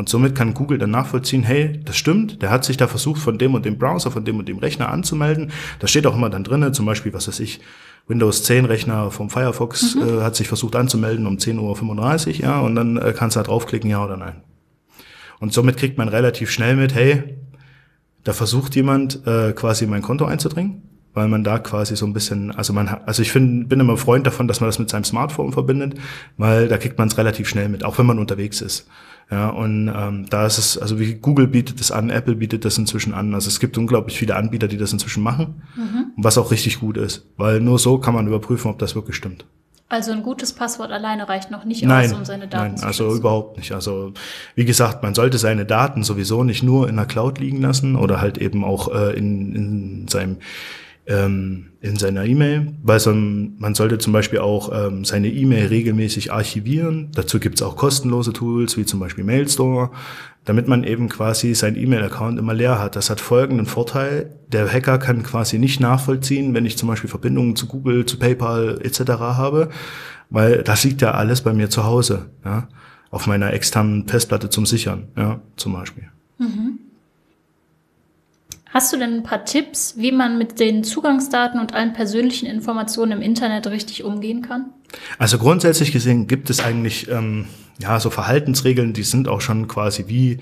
Und 0.00 0.08
somit 0.08 0.34
kann 0.34 0.54
Google 0.54 0.78
dann 0.78 0.92
nachvollziehen, 0.92 1.42
hey, 1.42 1.78
das 1.84 1.94
stimmt, 1.94 2.40
der 2.40 2.48
hat 2.48 2.64
sich 2.64 2.78
da 2.78 2.88
versucht, 2.88 3.20
von 3.20 3.36
dem 3.36 3.52
und 3.52 3.66
dem 3.66 3.76
Browser, 3.76 4.10
von 4.10 4.24
dem 4.24 4.38
und 4.38 4.48
dem 4.48 4.56
Rechner 4.56 4.88
anzumelden. 4.88 5.52
Da 5.78 5.86
steht 5.88 6.06
auch 6.06 6.14
immer 6.14 6.30
dann 6.30 6.42
drinnen, 6.42 6.72
zum 6.72 6.86
Beispiel, 6.86 7.12
was 7.12 7.28
weiß 7.28 7.38
ich, 7.40 7.60
Windows 8.08 8.42
10 8.44 8.64
Rechner 8.64 9.10
vom 9.10 9.28
Firefox 9.28 9.96
mhm. 9.96 10.20
äh, 10.20 10.22
hat 10.22 10.36
sich 10.36 10.48
versucht 10.48 10.74
anzumelden 10.74 11.26
um 11.26 11.36
10.35 11.36 12.28
Uhr, 12.28 12.34
ja, 12.40 12.60
und 12.60 12.76
dann 12.76 12.96
äh, 12.96 13.12
kannst 13.14 13.36
du 13.36 13.40
da 13.40 13.44
draufklicken, 13.44 13.90
ja 13.90 14.02
oder 14.02 14.16
nein. 14.16 14.40
Und 15.38 15.52
somit 15.52 15.76
kriegt 15.76 15.98
man 15.98 16.08
relativ 16.08 16.50
schnell 16.50 16.76
mit, 16.76 16.94
hey, 16.94 17.36
da 18.24 18.32
versucht 18.32 18.74
jemand 18.76 19.26
äh, 19.26 19.52
quasi 19.52 19.86
mein 19.86 20.00
Konto 20.00 20.24
einzudringen, 20.24 20.80
weil 21.12 21.28
man 21.28 21.44
da 21.44 21.58
quasi 21.58 21.94
so 21.94 22.06
ein 22.06 22.14
bisschen, 22.14 22.52
also 22.52 22.72
man, 22.72 22.88
also 22.88 23.20
ich 23.20 23.32
find, 23.32 23.68
bin 23.68 23.80
immer 23.80 23.98
Freund 23.98 24.26
davon, 24.26 24.48
dass 24.48 24.62
man 24.62 24.68
das 24.68 24.78
mit 24.78 24.88
seinem 24.88 25.04
Smartphone 25.04 25.52
verbindet, 25.52 26.00
weil 26.38 26.68
da 26.68 26.78
kriegt 26.78 26.96
man 26.96 27.08
es 27.08 27.18
relativ 27.18 27.50
schnell 27.50 27.68
mit, 27.68 27.84
auch 27.84 27.98
wenn 27.98 28.06
man 28.06 28.18
unterwegs 28.18 28.62
ist. 28.62 28.88
Ja, 29.30 29.50
und 29.50 29.88
ähm, 29.94 30.26
da 30.28 30.44
ist 30.44 30.58
es, 30.58 30.76
also 30.76 30.98
wie 30.98 31.14
Google 31.14 31.46
bietet 31.46 31.78
das 31.78 31.92
an, 31.92 32.10
Apple 32.10 32.34
bietet 32.34 32.64
das 32.64 32.76
inzwischen 32.78 33.14
an. 33.14 33.32
Also 33.32 33.48
es 33.48 33.60
gibt 33.60 33.78
unglaublich 33.78 34.18
viele 34.18 34.34
Anbieter, 34.34 34.66
die 34.66 34.76
das 34.76 34.92
inzwischen 34.92 35.22
machen, 35.22 35.62
mhm. 35.76 36.06
was 36.16 36.36
auch 36.36 36.50
richtig 36.50 36.80
gut 36.80 36.96
ist, 36.96 37.26
weil 37.36 37.60
nur 37.60 37.78
so 37.78 37.98
kann 37.98 38.14
man 38.14 38.26
überprüfen, 38.26 38.70
ob 38.70 38.78
das 38.80 38.96
wirklich 38.96 39.14
stimmt. 39.14 39.44
Also 39.88 40.12
ein 40.12 40.22
gutes 40.22 40.52
Passwort 40.52 40.92
alleine 40.92 41.28
reicht 41.28 41.50
noch 41.50 41.64
nicht 41.64 41.84
nein, 41.84 42.10
aus, 42.10 42.16
um 42.16 42.24
seine 42.24 42.46
Daten 42.46 42.74
nein, 42.74 42.76
zu 42.76 42.86
also 42.86 43.14
überhaupt 43.14 43.56
nicht. 43.56 43.72
Also 43.72 44.12
wie 44.54 44.64
gesagt, 44.64 45.02
man 45.02 45.14
sollte 45.14 45.38
seine 45.38 45.64
Daten 45.64 46.04
sowieso 46.04 46.44
nicht 46.44 46.62
nur 46.62 46.88
in 46.88 46.96
der 46.96 47.06
Cloud 47.06 47.38
liegen 47.38 47.60
lassen 47.60 47.96
oder 47.96 48.20
halt 48.20 48.38
eben 48.38 48.64
auch 48.64 48.92
äh, 48.94 49.16
in, 49.16 49.54
in 49.54 50.08
seinem 50.08 50.36
ähm, 51.06 51.66
in 51.80 51.96
seiner 51.96 52.24
E-Mail, 52.24 52.74
weil 52.82 53.00
so, 53.00 53.12
man 53.12 53.74
sollte 53.74 53.98
zum 53.98 54.12
Beispiel 54.12 54.38
auch 54.38 54.70
ähm, 54.72 55.04
seine 55.04 55.28
E-Mail 55.28 55.66
regelmäßig 55.66 56.32
archivieren. 56.32 57.08
Dazu 57.14 57.40
gibt's 57.40 57.62
auch 57.62 57.76
kostenlose 57.76 58.32
Tools, 58.32 58.76
wie 58.76 58.84
zum 58.84 59.00
Beispiel 59.00 59.24
Mailstore, 59.24 59.90
damit 60.44 60.68
man 60.68 60.84
eben 60.84 61.08
quasi 61.08 61.54
sein 61.54 61.76
E-Mail-Account 61.76 62.38
immer 62.38 62.54
leer 62.54 62.78
hat. 62.78 62.96
Das 62.96 63.08
hat 63.08 63.20
folgenden 63.20 63.66
Vorteil. 63.66 64.36
Der 64.48 64.70
Hacker 64.70 64.98
kann 64.98 65.22
quasi 65.22 65.58
nicht 65.58 65.80
nachvollziehen, 65.80 66.54
wenn 66.54 66.66
ich 66.66 66.76
zum 66.76 66.88
Beispiel 66.88 67.10
Verbindungen 67.10 67.56
zu 67.56 67.66
Google, 67.66 68.04
zu 68.04 68.18
PayPal 68.18 68.80
etc. 68.82 69.00
habe, 69.10 69.70
weil 70.28 70.62
das 70.62 70.84
liegt 70.84 71.02
ja 71.02 71.12
alles 71.12 71.40
bei 71.40 71.52
mir 71.52 71.70
zu 71.70 71.84
Hause, 71.84 72.30
ja, 72.44 72.68
auf 73.10 73.26
meiner 73.26 73.52
externen 73.52 74.06
Festplatte 74.06 74.50
zum 74.50 74.66
Sichern, 74.66 75.08
ja, 75.16 75.40
zum 75.56 75.72
Beispiel. 75.72 76.04
Mhm. 76.38 76.79
Hast 78.72 78.92
du 78.92 78.96
denn 78.96 79.14
ein 79.14 79.22
paar 79.24 79.44
Tipps, 79.44 79.94
wie 79.96 80.12
man 80.12 80.38
mit 80.38 80.60
den 80.60 80.84
Zugangsdaten 80.84 81.58
und 81.58 81.74
allen 81.74 81.92
persönlichen 81.92 82.46
Informationen 82.46 83.12
im 83.12 83.22
Internet 83.22 83.66
richtig 83.66 84.04
umgehen 84.04 84.42
kann? 84.42 84.66
Also 85.18 85.38
grundsätzlich 85.38 85.92
gesehen 85.92 86.28
gibt 86.28 86.50
es 86.50 86.60
eigentlich 86.60 87.08
ähm, 87.08 87.46
ja 87.78 87.98
so 87.98 88.10
Verhaltensregeln, 88.10 88.92
die 88.92 89.02
sind 89.02 89.26
auch 89.26 89.40
schon 89.40 89.66
quasi 89.66 90.04
wie 90.06 90.38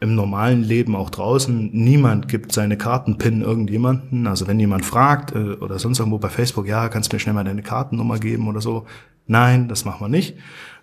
im 0.00 0.14
normalen 0.14 0.62
Leben 0.62 0.94
auch 0.94 1.10
draußen. 1.10 1.70
Niemand 1.72 2.28
gibt 2.28 2.52
seine 2.52 2.78
Kartenpin 2.78 3.42
irgendjemanden. 3.42 4.28
Also 4.28 4.46
wenn 4.46 4.60
jemand 4.60 4.84
fragt 4.84 5.34
äh, 5.34 5.54
oder 5.54 5.80
sonst 5.80 5.98
irgendwo 5.98 6.18
bei 6.18 6.28
Facebook, 6.28 6.68
ja, 6.68 6.88
kannst 6.88 7.12
du 7.12 7.16
mir 7.16 7.20
schnell 7.20 7.34
mal 7.34 7.42
deine 7.42 7.62
Kartennummer 7.62 8.18
geben 8.20 8.46
oder 8.46 8.60
so. 8.60 8.86
Nein, 9.26 9.66
das 9.66 9.84
machen 9.84 10.00
wir 10.00 10.08
nicht. 10.08 10.36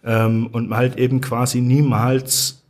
Ähm, 0.04 0.48
und 0.48 0.76
halt 0.76 0.98
eben 0.98 1.22
quasi 1.22 1.62
niemals 1.62 2.65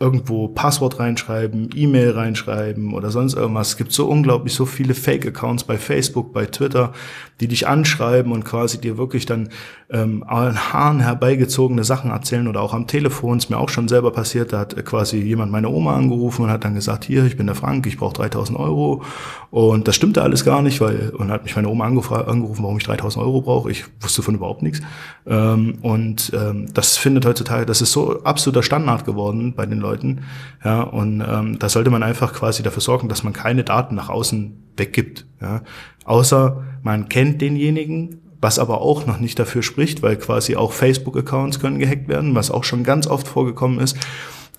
irgendwo 0.00 0.46
Passwort 0.46 1.00
reinschreiben, 1.00 1.70
E-Mail 1.74 2.12
reinschreiben 2.12 2.94
oder 2.94 3.10
sonst 3.10 3.34
irgendwas. 3.34 3.70
Es 3.70 3.76
gibt 3.76 3.92
so 3.92 4.06
unglaublich 4.06 4.54
so 4.54 4.64
viele 4.64 4.94
Fake-Accounts 4.94 5.64
bei 5.64 5.76
Facebook, 5.76 6.32
bei 6.32 6.46
Twitter, 6.46 6.92
die 7.40 7.48
dich 7.48 7.66
anschreiben 7.66 8.30
und 8.30 8.44
quasi 8.44 8.80
dir 8.80 8.96
wirklich 8.96 9.26
dann 9.26 9.48
ähm, 9.90 10.22
an 10.24 10.72
Haaren 10.72 11.00
herbeigezogene 11.00 11.82
Sachen 11.82 12.12
erzählen 12.12 12.46
oder 12.46 12.60
auch 12.60 12.74
am 12.74 12.86
Telefon. 12.86 13.38
Ist 13.38 13.50
mir 13.50 13.58
auch 13.58 13.70
schon 13.70 13.88
selber 13.88 14.12
passiert. 14.12 14.52
Da 14.52 14.60
hat 14.60 14.84
quasi 14.84 15.18
jemand 15.18 15.50
meine 15.50 15.68
Oma 15.68 15.96
angerufen 15.96 16.44
und 16.44 16.50
hat 16.50 16.64
dann 16.64 16.74
gesagt, 16.74 17.04
hier, 17.04 17.24
ich 17.24 17.36
bin 17.36 17.46
der 17.46 17.56
Frank, 17.56 17.84
ich 17.86 17.96
brauche 17.96 18.14
3000 18.14 18.56
Euro. 18.56 19.02
Und 19.50 19.88
das 19.88 19.96
stimmte 19.96 20.22
alles 20.22 20.44
gar 20.44 20.62
nicht, 20.62 20.80
weil, 20.80 21.10
und 21.10 21.30
hat 21.30 21.42
mich 21.42 21.56
meine 21.56 21.68
Oma 21.68 21.86
angerufen, 21.86 22.62
warum 22.62 22.76
ich 22.76 22.84
3000 22.84 23.24
Euro 23.24 23.40
brauche. 23.40 23.70
Ich 23.70 23.84
wusste 24.00 24.22
von 24.22 24.36
überhaupt 24.36 24.62
nichts. 24.62 24.80
Ähm, 25.26 25.78
und 25.82 26.32
ähm, 26.34 26.66
das 26.72 26.96
findet 26.96 27.26
heutzutage, 27.26 27.66
das 27.66 27.80
ist 27.80 27.90
so 27.90 28.22
absoluter 28.22 28.62
Standard 28.62 29.04
geworden 29.04 29.54
bei 29.56 29.66
den 29.66 29.78
Leuten 29.78 29.87
Leuten. 29.88 30.20
Ja, 30.64 30.82
und 30.82 31.22
ähm, 31.26 31.58
da 31.58 31.68
sollte 31.68 31.90
man 31.90 32.02
einfach 32.02 32.32
quasi 32.32 32.62
dafür 32.62 32.82
sorgen, 32.82 33.08
dass 33.08 33.22
man 33.22 33.32
keine 33.32 33.64
Daten 33.64 33.94
nach 33.94 34.08
außen 34.08 34.52
weggibt. 34.76 35.26
Ja. 35.40 35.62
Außer 36.04 36.62
man 36.82 37.08
kennt 37.08 37.40
denjenigen, 37.40 38.20
was 38.40 38.58
aber 38.58 38.80
auch 38.80 39.06
noch 39.06 39.18
nicht 39.18 39.38
dafür 39.38 39.62
spricht, 39.62 40.02
weil 40.02 40.16
quasi 40.16 40.56
auch 40.56 40.72
Facebook-Accounts 40.72 41.60
können 41.60 41.78
gehackt 41.78 42.08
werden, 42.08 42.34
was 42.34 42.50
auch 42.50 42.64
schon 42.64 42.84
ganz 42.84 43.06
oft 43.06 43.26
vorgekommen 43.26 43.80
ist 43.80 43.96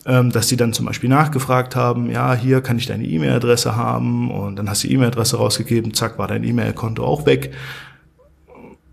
ähm, 0.06 0.32
dass 0.32 0.48
sie 0.48 0.58
dann 0.58 0.74
zum 0.74 0.86
Beispiel 0.86 1.10
nachgefragt 1.10 1.76
haben, 1.76 2.10
ja, 2.10 2.34
hier 2.34 2.62
kann 2.62 2.78
ich 2.78 2.88
deine 2.88 3.06
E-Mail-Adresse 3.06 3.76
haben 3.76 4.32
und 4.32 4.56
dann 4.56 4.70
hast 4.70 4.84
du 4.84 4.88
die 4.88 4.94
E-Mail-Adresse 4.94 5.38
rausgegeben, 5.38 5.94
zack, 5.94 6.18
war 6.18 6.28
dein 6.28 6.44
E-Mail-Konto 6.44 7.04
auch 7.04 7.26
weg. 7.26 7.54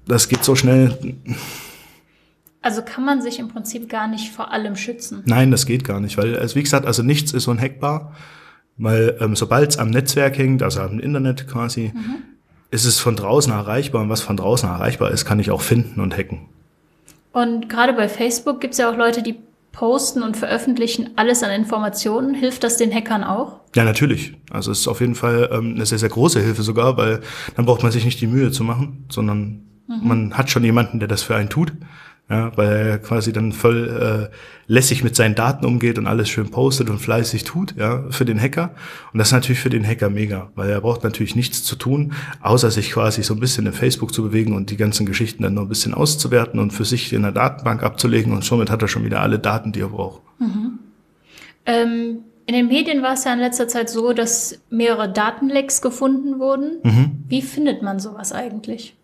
Das 0.07 0.29
geht 0.29 0.45
so 0.45 0.55
schnell. 0.55 0.97
Also 2.67 2.83
kann 2.83 3.05
man 3.05 3.23
sich 3.23 3.39
im 3.39 3.47
Prinzip 3.47 3.89
gar 3.89 4.09
nicht 4.09 4.33
vor 4.33 4.51
allem 4.51 4.75
schützen. 4.75 5.23
Nein, 5.25 5.53
das 5.53 5.67
geht 5.67 5.85
gar 5.85 6.01
nicht, 6.01 6.19
weil, 6.19 6.37
also 6.37 6.57
wie 6.57 6.65
gesagt, 6.65 6.85
also 6.85 7.05
nichts 7.05 7.33
ist 7.33 7.47
unhackbar, 7.47 8.13
weil 8.77 9.17
ähm, 9.21 9.37
sobald 9.37 9.71
es 9.71 9.79
am 9.79 9.91
Netzwerk 9.91 10.37
hängt, 10.37 10.65
also 10.65 10.81
am 10.81 10.99
Internet 10.99 11.47
quasi, 11.47 11.93
mhm. 11.95 12.17
ist 12.73 12.85
es 12.85 12.99
von 12.99 13.15
draußen 13.15 13.53
erreichbar 13.53 14.03
und 14.03 14.09
was 14.09 14.21
von 14.21 14.37
draußen 14.37 14.69
erreichbar 14.69 15.13
ist, 15.13 15.25
kann 15.25 15.39
ich 15.39 15.53
auch 15.53 15.61
finden 15.61 16.01
und 16.01 16.19
hacken. 16.19 16.49
Und 17.31 17.69
gerade 17.69 17.93
bei 17.93 18.09
Facebook 18.09 18.61
gibt 18.61 18.73
es 18.73 18.79
ja 18.79 18.91
auch 18.91 18.97
Leute, 18.97 19.23
die 19.23 19.37
posten 19.71 20.25
und 20.25 20.37
veröffentlichen 20.37 21.11
alles 21.15 21.45
an 21.45 21.53
Informationen. 21.53 22.35
Hilft 22.35 22.65
das 22.65 22.79
den 22.79 22.93
Hackern 22.93 23.23
auch? 23.23 23.61
Ja, 23.77 23.85
natürlich. 23.85 24.35
Also 24.51 24.73
es 24.73 24.81
ist 24.81 24.89
auf 24.89 25.01
jeden 25.01 25.15
Fall 25.15 25.51
ähm, 25.53 25.75
eine 25.77 25.87
sehr, 25.87 25.99
sehr 25.99 26.09
große 26.09 26.41
Hilfe 26.41 26.65
sogar, 26.65 26.97
weil 26.97 27.21
dann 27.55 27.65
braucht 27.65 27.85
man 27.85 27.93
sich 27.93 28.05
nicht 28.05 28.21
die 28.21 28.27
Mühe 28.27 28.51
zu 28.51 28.65
machen, 28.65 29.05
sondern 29.09 29.63
mhm. 29.87 30.01
man 30.03 30.35
hat 30.35 30.51
schon 30.51 30.65
jemanden, 30.65 30.99
der 30.99 31.07
das 31.07 31.23
für 31.23 31.37
einen 31.37 31.49
tut 31.49 31.73
ja, 32.29 32.57
weil 32.57 32.69
er 32.69 32.99
quasi 32.99 33.33
dann 33.33 33.53
voll 33.53 34.31
äh, 34.31 34.37
lässig 34.67 35.05
mit 35.05 35.15
seinen 35.15 35.37
Daten 35.37 35.65
umgeht 35.65 35.97
und 35.97 36.09
alles 36.09 36.29
schön 36.29 36.51
postet 36.51 36.91
und 36.91 36.99
fleißig 36.99 37.45
tut, 37.45 37.77
ja, 37.77 38.05
für 38.11 38.25
den 38.25 38.41
Hacker. 38.41 38.71
Und 39.13 39.19
das 39.19 39.29
ist 39.29 39.33
natürlich 39.33 39.61
für 39.61 39.71
den 39.71 39.87
Hacker 39.87 40.11
mega, 40.11 40.51
weil 40.57 40.71
er 40.71 40.81
braucht 40.81 41.05
natürlich 41.05 41.37
nichts 41.37 41.63
zu 41.63 41.77
tun, 41.77 42.15
außer 42.41 42.71
sich 42.73 42.91
quasi 42.91 43.23
so 43.23 43.35
ein 43.35 43.41
bisschen 43.41 43.67
in 43.67 43.73
Facebook 43.73 44.13
zu 44.13 44.25
bewegen 44.25 44.55
und 44.57 44.71
die 44.71 44.77
ganzen 44.77 45.07
Geschichten 45.07 45.45
dann 45.45 45.55
noch 45.55 45.63
ein 45.63 45.69
bisschen 45.69 45.95
auszuwerten 45.95 46.59
und 46.59 46.73
für 46.73 46.85
sich 46.85 47.13
in 47.13 47.23
der 47.23 47.33
Datenbank 47.33 47.85
abzulegen 47.85 48.33
und 48.33 48.43
somit 48.43 48.71
hat 48.71 48.83
er 48.83 48.89
schon 48.89 49.05
wieder 49.05 49.21
alle 49.21 49.39
Daten, 49.39 49.71
die 49.71 49.81
er 49.81 49.89
braucht. 49.89 50.23
Mhm. 50.41 50.81
Ähm, 51.65 52.19
in 52.47 52.55
den 52.55 52.67
Medien 52.69 53.03
war 53.03 53.15
es 53.15 53.25
ja 53.25 53.33
in 53.33 53.41
letzter 53.41 53.69
Zeit 53.69 53.89
so, 53.89 54.13
dass 54.13 54.61
mehrere 54.71 55.13
Datenlecks 55.13 55.81
gefunden 55.81 56.41
wurden. 56.41 56.79
Mhm. 56.83 57.25
Wie 57.29 57.43
findet 57.43 57.83
man 57.83 58.01
sowas 58.01 58.33
eigentlich? 58.33 58.97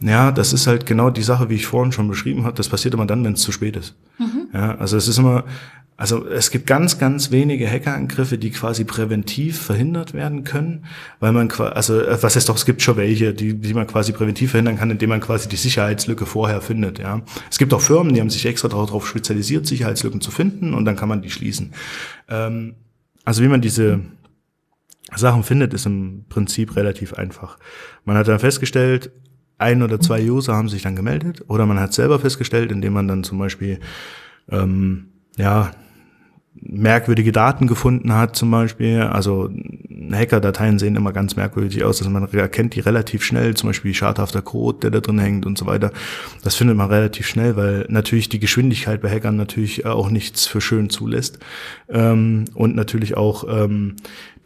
Ja, 0.00 0.30
das 0.30 0.52
ist 0.52 0.66
halt 0.68 0.86
genau 0.86 1.10
die 1.10 1.22
Sache, 1.22 1.50
wie 1.50 1.56
ich 1.56 1.66
vorhin 1.66 1.90
schon 1.90 2.06
beschrieben 2.08 2.44
habe. 2.44 2.54
Das 2.56 2.68
passiert 2.68 2.94
immer 2.94 3.06
dann, 3.06 3.24
wenn 3.24 3.32
es 3.32 3.40
zu 3.40 3.50
spät 3.50 3.76
ist. 3.76 3.96
Mhm. 4.18 4.48
Ja, 4.52 4.76
also 4.76 4.96
es 4.96 5.08
ist 5.08 5.18
immer, 5.18 5.44
also 5.96 6.24
es 6.28 6.52
gibt 6.52 6.68
ganz, 6.68 6.98
ganz 6.98 7.32
wenige 7.32 7.68
Hackerangriffe, 7.68 8.38
die 8.38 8.50
quasi 8.50 8.84
präventiv 8.84 9.60
verhindert 9.60 10.14
werden 10.14 10.44
können, 10.44 10.86
weil 11.18 11.32
man 11.32 11.48
quasi, 11.48 11.72
also 11.72 12.00
äh, 12.00 12.22
was 12.22 12.36
heißt 12.36 12.48
doch, 12.48 12.54
es 12.54 12.64
gibt 12.64 12.80
schon 12.80 12.96
welche, 12.96 13.34
die, 13.34 13.54
die 13.54 13.74
man 13.74 13.88
quasi 13.88 14.12
präventiv 14.12 14.52
verhindern 14.52 14.78
kann, 14.78 14.92
indem 14.92 15.08
man 15.08 15.20
quasi 15.20 15.48
die 15.48 15.56
Sicherheitslücke 15.56 16.24
vorher 16.24 16.60
findet. 16.60 17.00
Ja, 17.00 17.22
es 17.50 17.58
gibt 17.58 17.74
auch 17.74 17.80
Firmen, 17.80 18.14
die 18.14 18.20
haben 18.20 18.30
sich 18.30 18.46
extra 18.46 18.68
darauf 18.68 19.08
spezialisiert, 19.08 19.66
Sicherheitslücken 19.66 20.20
zu 20.20 20.30
finden 20.30 20.72
und 20.72 20.84
dann 20.84 20.94
kann 20.94 21.08
man 21.08 21.22
die 21.22 21.30
schließen. 21.30 21.72
Ähm, 22.28 22.76
also 23.24 23.42
wie 23.42 23.48
man 23.48 23.60
diese 23.60 23.98
Sachen 25.16 25.42
findet, 25.42 25.74
ist 25.74 25.86
im 25.86 26.26
Prinzip 26.28 26.76
relativ 26.76 27.14
einfach. 27.14 27.58
Man 28.04 28.16
hat 28.16 28.28
dann 28.28 28.38
festgestellt, 28.38 29.10
ein 29.58 29.82
oder 29.82 30.00
zwei 30.00 30.22
User 30.22 30.54
haben 30.54 30.68
sich 30.68 30.82
dann 30.82 30.96
gemeldet 30.96 31.44
oder 31.48 31.66
man 31.66 31.80
hat 31.80 31.92
selber 31.92 32.18
festgestellt, 32.18 32.72
indem 32.72 32.92
man 32.92 33.08
dann 33.08 33.24
zum 33.24 33.38
Beispiel 33.38 33.80
ähm, 34.50 35.08
ja 35.36 35.72
merkwürdige 36.60 37.32
Daten 37.32 37.66
gefunden 37.66 38.12
hat, 38.14 38.36
zum 38.36 38.50
Beispiel. 38.50 39.02
Also 39.02 39.50
Hacker-Dateien 40.12 40.78
sehen 40.78 40.96
immer 40.96 41.12
ganz 41.12 41.36
merkwürdig 41.36 41.84
aus, 41.84 42.00
also 42.00 42.10
man 42.10 42.28
erkennt 42.32 42.74
die 42.74 42.80
relativ 42.80 43.24
schnell, 43.24 43.54
zum 43.54 43.68
Beispiel 43.68 43.94
schadhafter 43.94 44.42
Code, 44.42 44.78
der 44.82 44.90
da 44.90 45.00
drin 45.00 45.18
hängt 45.18 45.46
und 45.46 45.58
so 45.58 45.66
weiter. 45.66 45.92
Das 46.42 46.54
findet 46.54 46.76
man 46.76 46.88
relativ 46.88 47.26
schnell, 47.26 47.56
weil 47.56 47.86
natürlich 47.88 48.28
die 48.28 48.40
Geschwindigkeit 48.40 49.00
bei 49.00 49.10
Hackern 49.10 49.36
natürlich 49.36 49.86
auch 49.86 50.10
nichts 50.10 50.46
für 50.46 50.60
schön 50.60 50.90
zulässt. 50.90 51.38
Ähm, 51.88 52.44
und 52.54 52.74
natürlich 52.74 53.16
auch 53.16 53.44
ähm, 53.48 53.96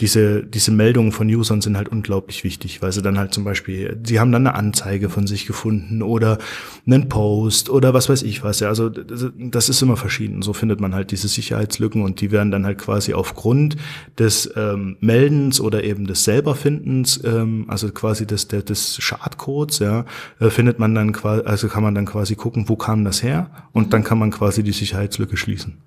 diese, 0.00 0.42
diese 0.42 0.70
Meldungen 0.70 1.12
von 1.12 1.28
Usern 1.28 1.60
sind 1.60 1.76
halt 1.76 1.88
unglaublich 1.88 2.44
wichtig, 2.44 2.82
weil 2.82 2.92
sie 2.92 3.02
dann 3.02 3.18
halt 3.18 3.34
zum 3.34 3.44
Beispiel, 3.44 3.98
sie 4.04 4.20
haben 4.20 4.32
dann 4.32 4.46
eine 4.46 4.56
Anzeige 4.56 5.10
von 5.10 5.26
sich 5.26 5.46
gefunden 5.46 6.02
oder 6.02 6.38
einen 6.86 7.08
Post 7.08 7.70
oder 7.70 7.94
was 7.94 8.08
weiß 8.08 8.22
ich 8.22 8.42
was. 8.42 8.60
Ja, 8.60 8.68
also 8.68 8.88
das 8.88 9.68
ist 9.68 9.82
immer 9.82 9.96
verschieden. 9.96 10.42
So 10.42 10.52
findet 10.52 10.80
man 10.80 10.94
halt 10.94 11.10
diese 11.10 11.28
Sicherheitslücken 11.28 12.02
und 12.02 12.20
die 12.20 12.30
werden 12.30 12.50
dann 12.50 12.66
halt 12.66 12.78
quasi 12.78 13.14
aufgrund 13.14 13.76
des 14.18 14.52
ähm, 14.56 14.96
Meldens 15.00 15.60
oder 15.60 15.84
eben 15.84 16.06
des 16.06 16.24
Selberfindens, 16.24 17.22
ähm, 17.24 17.66
also 17.68 17.90
quasi 17.90 18.26
des, 18.26 18.48
des, 18.48 18.64
des 18.64 18.96
Schadcodes, 18.98 19.78
ja, 19.78 20.04
äh, 20.40 20.50
findet 20.50 20.78
man 20.78 20.94
dann 20.94 21.12
quasi, 21.12 21.44
also 21.44 21.68
kann 21.68 21.82
man 21.82 21.94
dann 21.94 22.06
quasi 22.06 22.34
gucken, 22.34 22.68
wo 22.68 22.76
kam 22.76 23.04
das 23.04 23.22
her 23.22 23.50
und 23.72 23.92
dann 23.92 24.04
kann 24.04 24.18
man 24.18 24.30
quasi 24.30 24.62
die 24.62 24.72
Sicherheitslücke 24.72 25.36
schließen. 25.36 25.78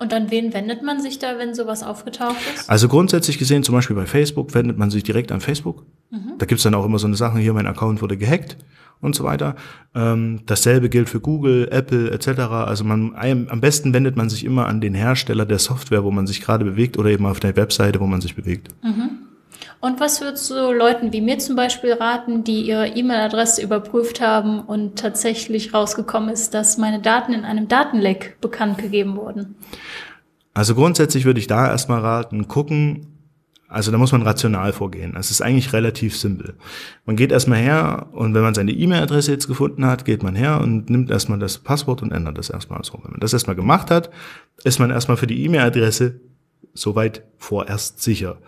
Und 0.00 0.14
an 0.14 0.30
wen 0.30 0.54
wendet 0.54 0.82
man 0.82 1.00
sich 1.02 1.18
da, 1.18 1.38
wenn 1.38 1.54
sowas 1.54 1.82
aufgetaucht 1.82 2.38
ist? 2.54 2.70
Also 2.70 2.88
grundsätzlich 2.88 3.38
gesehen, 3.38 3.62
zum 3.62 3.74
Beispiel 3.74 3.94
bei 3.94 4.06
Facebook, 4.06 4.54
wendet 4.54 4.78
man 4.78 4.90
sich 4.90 5.02
direkt 5.02 5.30
an 5.30 5.42
Facebook. 5.42 5.84
Mhm. 6.10 6.38
Da 6.38 6.46
gibt's 6.46 6.64
dann 6.64 6.74
auch 6.74 6.86
immer 6.86 6.98
so 6.98 7.06
eine 7.06 7.16
Sache, 7.16 7.38
hier 7.38 7.52
mein 7.52 7.66
Account 7.66 8.00
wurde 8.00 8.16
gehackt 8.16 8.56
und 9.02 9.14
so 9.14 9.24
weiter. 9.24 9.56
Ähm, 9.94 10.40
dasselbe 10.46 10.88
gilt 10.88 11.10
für 11.10 11.20
Google, 11.20 11.68
Apple 11.70 12.10
etc. 12.10 12.28
Also 12.40 12.82
man 12.84 13.14
am 13.14 13.60
besten 13.60 13.92
wendet 13.92 14.16
man 14.16 14.30
sich 14.30 14.44
immer 14.44 14.66
an 14.66 14.80
den 14.80 14.94
Hersteller 14.94 15.44
der 15.44 15.58
Software, 15.58 16.02
wo 16.02 16.10
man 16.10 16.26
sich 16.26 16.40
gerade 16.40 16.64
bewegt 16.64 16.98
oder 16.98 17.10
eben 17.10 17.26
auf 17.26 17.38
der 17.38 17.54
Webseite, 17.56 18.00
wo 18.00 18.06
man 18.06 18.22
sich 18.22 18.34
bewegt. 18.34 18.68
Mhm. 18.82 19.29
Und 19.80 19.98
was 19.98 20.20
würdest 20.20 20.50
du 20.50 20.72
Leuten 20.72 21.12
wie 21.12 21.22
mir 21.22 21.38
zum 21.38 21.56
Beispiel 21.56 21.94
raten, 21.94 22.44
die 22.44 22.62
ihre 22.62 22.88
E-Mail-Adresse 22.88 23.62
überprüft 23.62 24.20
haben 24.20 24.60
und 24.60 24.98
tatsächlich 24.98 25.72
rausgekommen 25.72 26.28
ist, 26.28 26.52
dass 26.52 26.76
meine 26.76 27.00
Daten 27.00 27.32
in 27.32 27.44
einem 27.44 27.66
Datenleck 27.66 28.36
bekannt 28.42 28.76
gegeben 28.76 29.16
wurden? 29.16 29.56
Also 30.52 30.74
grundsätzlich 30.74 31.24
würde 31.24 31.40
ich 31.40 31.46
da 31.46 31.68
erstmal 31.68 32.00
raten, 32.00 32.46
gucken, 32.46 33.06
also 33.70 33.92
da 33.92 33.98
muss 33.98 34.10
man 34.10 34.22
rational 34.22 34.72
vorgehen. 34.72 35.14
Es 35.16 35.30
ist 35.30 35.40
eigentlich 35.40 35.72
relativ 35.72 36.16
simpel. 36.16 36.54
Man 37.06 37.14
geht 37.14 37.30
erstmal 37.30 37.60
her 37.60 38.08
und 38.12 38.34
wenn 38.34 38.42
man 38.42 38.52
seine 38.52 38.72
E-Mail-Adresse 38.72 39.30
jetzt 39.30 39.46
gefunden 39.46 39.86
hat, 39.86 40.04
geht 40.04 40.24
man 40.24 40.34
her 40.34 40.60
und 40.60 40.90
nimmt 40.90 41.08
erstmal 41.08 41.38
das 41.38 41.58
Passwort 41.58 42.02
und 42.02 42.10
ändert 42.10 42.36
das 42.36 42.50
erstmal 42.50 42.82
so. 42.84 42.94
Wenn 42.94 43.12
man 43.12 43.20
das 43.20 43.32
erstmal 43.32 43.54
gemacht 43.54 43.92
hat, 43.92 44.10
ist 44.64 44.80
man 44.80 44.90
erstmal 44.90 45.16
für 45.16 45.28
die 45.28 45.44
E-Mail-Adresse 45.44 46.20
soweit 46.74 47.22
vorerst 47.38 48.02
sicher. 48.02 48.38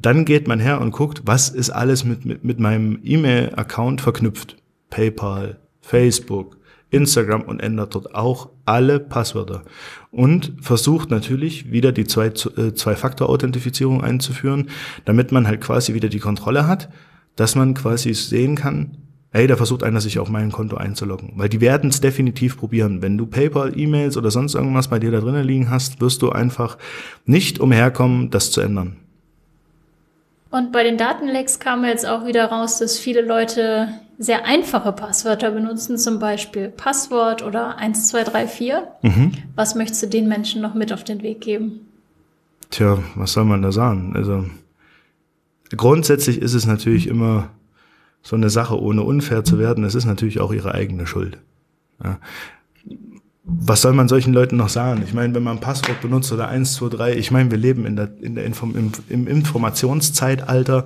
Dann 0.00 0.24
geht 0.24 0.46
man 0.46 0.60
her 0.60 0.80
und 0.80 0.90
guckt, 0.90 1.22
was 1.24 1.48
ist 1.48 1.70
alles 1.70 2.04
mit, 2.04 2.24
mit, 2.24 2.44
mit 2.44 2.60
meinem 2.60 2.98
E-Mail-Account 3.02 4.00
verknüpft. 4.00 4.56
PayPal, 4.90 5.58
Facebook, 5.80 6.58
Instagram 6.90 7.42
und 7.42 7.60
ändert 7.60 7.94
dort 7.94 8.14
auch 8.14 8.50
alle 8.64 9.00
Passwörter. 9.00 9.62
Und 10.10 10.54
versucht 10.60 11.10
natürlich 11.10 11.70
wieder 11.72 11.92
die 11.92 12.02
äh, 12.02 12.74
Zwei-Faktor-Authentifizierung 12.74 14.02
einzuführen, 14.02 14.70
damit 15.04 15.32
man 15.32 15.46
halt 15.46 15.60
quasi 15.60 15.94
wieder 15.94 16.08
die 16.08 16.20
Kontrolle 16.20 16.66
hat, 16.66 16.88
dass 17.34 17.54
man 17.54 17.74
quasi 17.74 18.14
sehen 18.14 18.54
kann, 18.54 18.98
hey, 19.32 19.46
da 19.46 19.56
versucht 19.56 19.82
einer 19.82 20.00
sich 20.00 20.18
auf 20.18 20.30
mein 20.30 20.50
Konto 20.50 20.76
einzuloggen. 20.76 21.32
Weil 21.36 21.48
die 21.48 21.60
werden 21.60 21.90
es 21.90 22.00
definitiv 22.00 22.56
probieren. 22.56 23.02
Wenn 23.02 23.18
du 23.18 23.26
PayPal, 23.26 23.78
E-Mails 23.78 24.16
oder 24.16 24.30
sonst 24.30 24.54
irgendwas 24.54 24.88
bei 24.88 24.98
dir 24.98 25.10
da 25.10 25.20
drinnen 25.20 25.44
liegen 25.44 25.70
hast, 25.70 26.00
wirst 26.00 26.22
du 26.22 26.30
einfach 26.30 26.78
nicht 27.26 27.60
umherkommen, 27.60 28.30
das 28.30 28.50
zu 28.50 28.60
ändern. 28.62 28.96
Und 30.56 30.72
bei 30.72 30.84
den 30.84 30.96
Datenlecks 30.96 31.58
kam 31.58 31.84
jetzt 31.84 32.06
auch 32.06 32.24
wieder 32.24 32.46
raus, 32.46 32.78
dass 32.78 32.98
viele 32.98 33.20
Leute 33.20 33.88
sehr 34.16 34.46
einfache 34.46 34.90
Passwörter 34.90 35.50
benutzen, 35.50 35.98
zum 35.98 36.18
Beispiel 36.18 36.70
Passwort 36.70 37.42
oder 37.42 37.76
1234. 37.76 38.72
Mhm. 39.02 39.32
Was 39.54 39.74
möchtest 39.74 40.04
du 40.04 40.06
den 40.06 40.28
Menschen 40.28 40.62
noch 40.62 40.72
mit 40.72 40.94
auf 40.94 41.04
den 41.04 41.22
Weg 41.22 41.42
geben? 41.42 41.80
Tja, 42.70 42.96
was 43.16 43.34
soll 43.34 43.44
man 43.44 43.60
da 43.60 43.70
sagen? 43.70 44.14
Also 44.16 44.46
grundsätzlich 45.76 46.40
ist 46.40 46.54
es 46.54 46.64
natürlich 46.64 47.06
immer 47.06 47.50
so 48.22 48.34
eine 48.34 48.48
Sache, 48.48 48.80
ohne 48.80 49.02
unfair 49.02 49.44
zu 49.44 49.58
werden. 49.58 49.84
Es 49.84 49.94
ist 49.94 50.06
natürlich 50.06 50.40
auch 50.40 50.54
ihre 50.54 50.72
eigene 50.72 51.06
Schuld. 51.06 51.36
Ja 52.02 52.18
was 53.48 53.80
soll 53.80 53.92
man 53.92 54.08
solchen 54.08 54.32
Leuten 54.32 54.56
noch 54.56 54.68
sagen? 54.68 55.02
Ich 55.06 55.14
meine, 55.14 55.32
wenn 55.34 55.44
man 55.44 55.58
ein 55.58 55.60
Passwort 55.60 56.00
benutzt 56.00 56.32
oder 56.32 56.48
1, 56.48 56.74
2, 56.74 56.88
3, 56.88 57.16
ich 57.16 57.30
meine, 57.30 57.50
wir 57.50 57.58
leben 57.58 57.86
in 57.86 57.94
der, 57.94 58.10
in 58.20 58.34
der 58.34 58.44
Inform 58.44 58.74
im, 58.74 58.92
im 59.08 59.28
Informationszeitalter, 59.28 60.84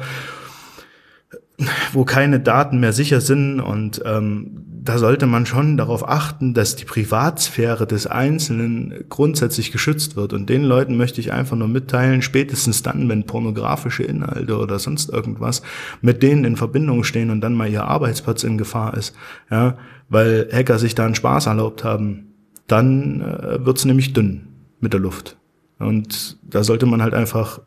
wo 1.93 2.05
keine 2.05 2.39
Daten 2.39 2.79
mehr 2.79 2.93
sicher 2.93 3.23
sind 3.23 3.61
und 3.61 4.03
ähm, 4.05 4.67
da 4.83 4.99
sollte 4.99 5.27
man 5.27 5.45
schon 5.45 5.77
darauf 5.77 6.09
achten, 6.09 6.55
dass 6.55 6.75
die 6.77 6.87
Privatsphäre 6.87 7.87
des 7.87 8.07
Einzelnen 8.07 9.05
grundsätzlich 9.11 9.73
geschützt 9.73 10.17
wird. 10.17 10.33
Und 10.33 10.49
den 10.49 10.65
Leuten 10.65 10.97
möchte 10.97 11.21
ich 11.21 11.33
einfach 11.33 11.57
nur 11.57 11.69
mitteilen, 11.69 12.23
spätestens 12.23 12.83
dann, 12.83 13.07
wenn 13.11 13.27
pornografische 13.27 14.05
Inhalte 14.05 14.57
oder 14.57 14.79
sonst 14.79 15.11
irgendwas 15.11 15.61
mit 16.01 16.23
denen 16.23 16.45
in 16.45 16.57
Verbindung 16.57 17.05
stehen 17.05 17.29
und 17.29 17.43
dann 17.43 17.55
mal 17.55 17.69
ihr 17.69 17.85
Arbeitsplatz 17.85 18.43
in 18.43 18.57
Gefahr 18.57 18.97
ist, 18.97 19.15
ja, 19.51 19.77
weil 20.09 20.49
Hacker 20.51 20.79
sich 20.79 20.95
da 20.95 21.05
einen 21.05 21.15
Spaß 21.15 21.47
erlaubt 21.47 21.85
haben, 21.85 22.30
dann 22.71 23.21
äh, 23.21 23.65
wird 23.65 23.79
es 23.79 23.85
nämlich 23.85 24.13
dünn 24.13 24.49
mit 24.81 24.93
der 24.93 25.01
Luft. 25.01 25.37
Und 25.79 26.37
da 26.43 26.63
sollte 26.63 26.87
man 26.87 27.03
halt 27.03 27.15
einfach 27.15 27.61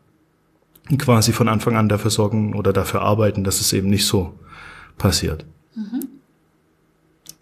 quasi 0.97 1.31
von 1.31 1.47
Anfang 1.47 1.75
an 1.75 1.89
dafür 1.89 2.11
sorgen 2.11 2.53
oder 2.55 2.73
dafür 2.73 3.01
arbeiten, 3.01 3.43
dass 3.43 3.61
es 3.61 3.73
eben 3.73 3.89
nicht 3.89 4.05
so 4.05 4.37
passiert. 4.97 5.45
Mhm. 5.75 6.07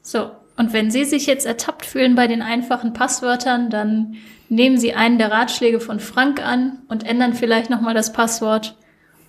So, 0.01 0.31
und 0.57 0.73
wenn 0.73 0.91
Sie 0.91 1.05
sich 1.05 1.25
jetzt 1.25 1.45
ertappt 1.45 1.85
fühlen 1.85 2.15
bei 2.15 2.27
den 2.27 2.41
einfachen 2.41 2.93
Passwörtern, 2.93 3.69
dann 3.69 4.15
nehmen 4.49 4.77
Sie 4.77 4.93
einen 4.93 5.17
der 5.17 5.31
Ratschläge 5.31 5.79
von 5.79 5.99
Frank 5.99 6.43
an 6.45 6.79
und 6.87 7.05
ändern 7.05 7.33
vielleicht 7.33 7.69
nochmal 7.69 7.93
das 7.93 8.13
Passwort. 8.13 8.75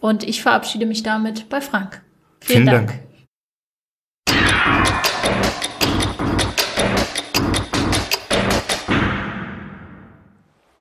Und 0.01 0.25
ich 0.25 0.43
verabschiede 0.43 0.85
mich 0.87 1.03
damit 1.03 1.49
bei 1.49 1.61
Frank. 1.61 2.03
Vielen, 2.41 2.65
Vielen 2.65 2.67
Dank. 2.67 2.89
Dank. 2.89 3.02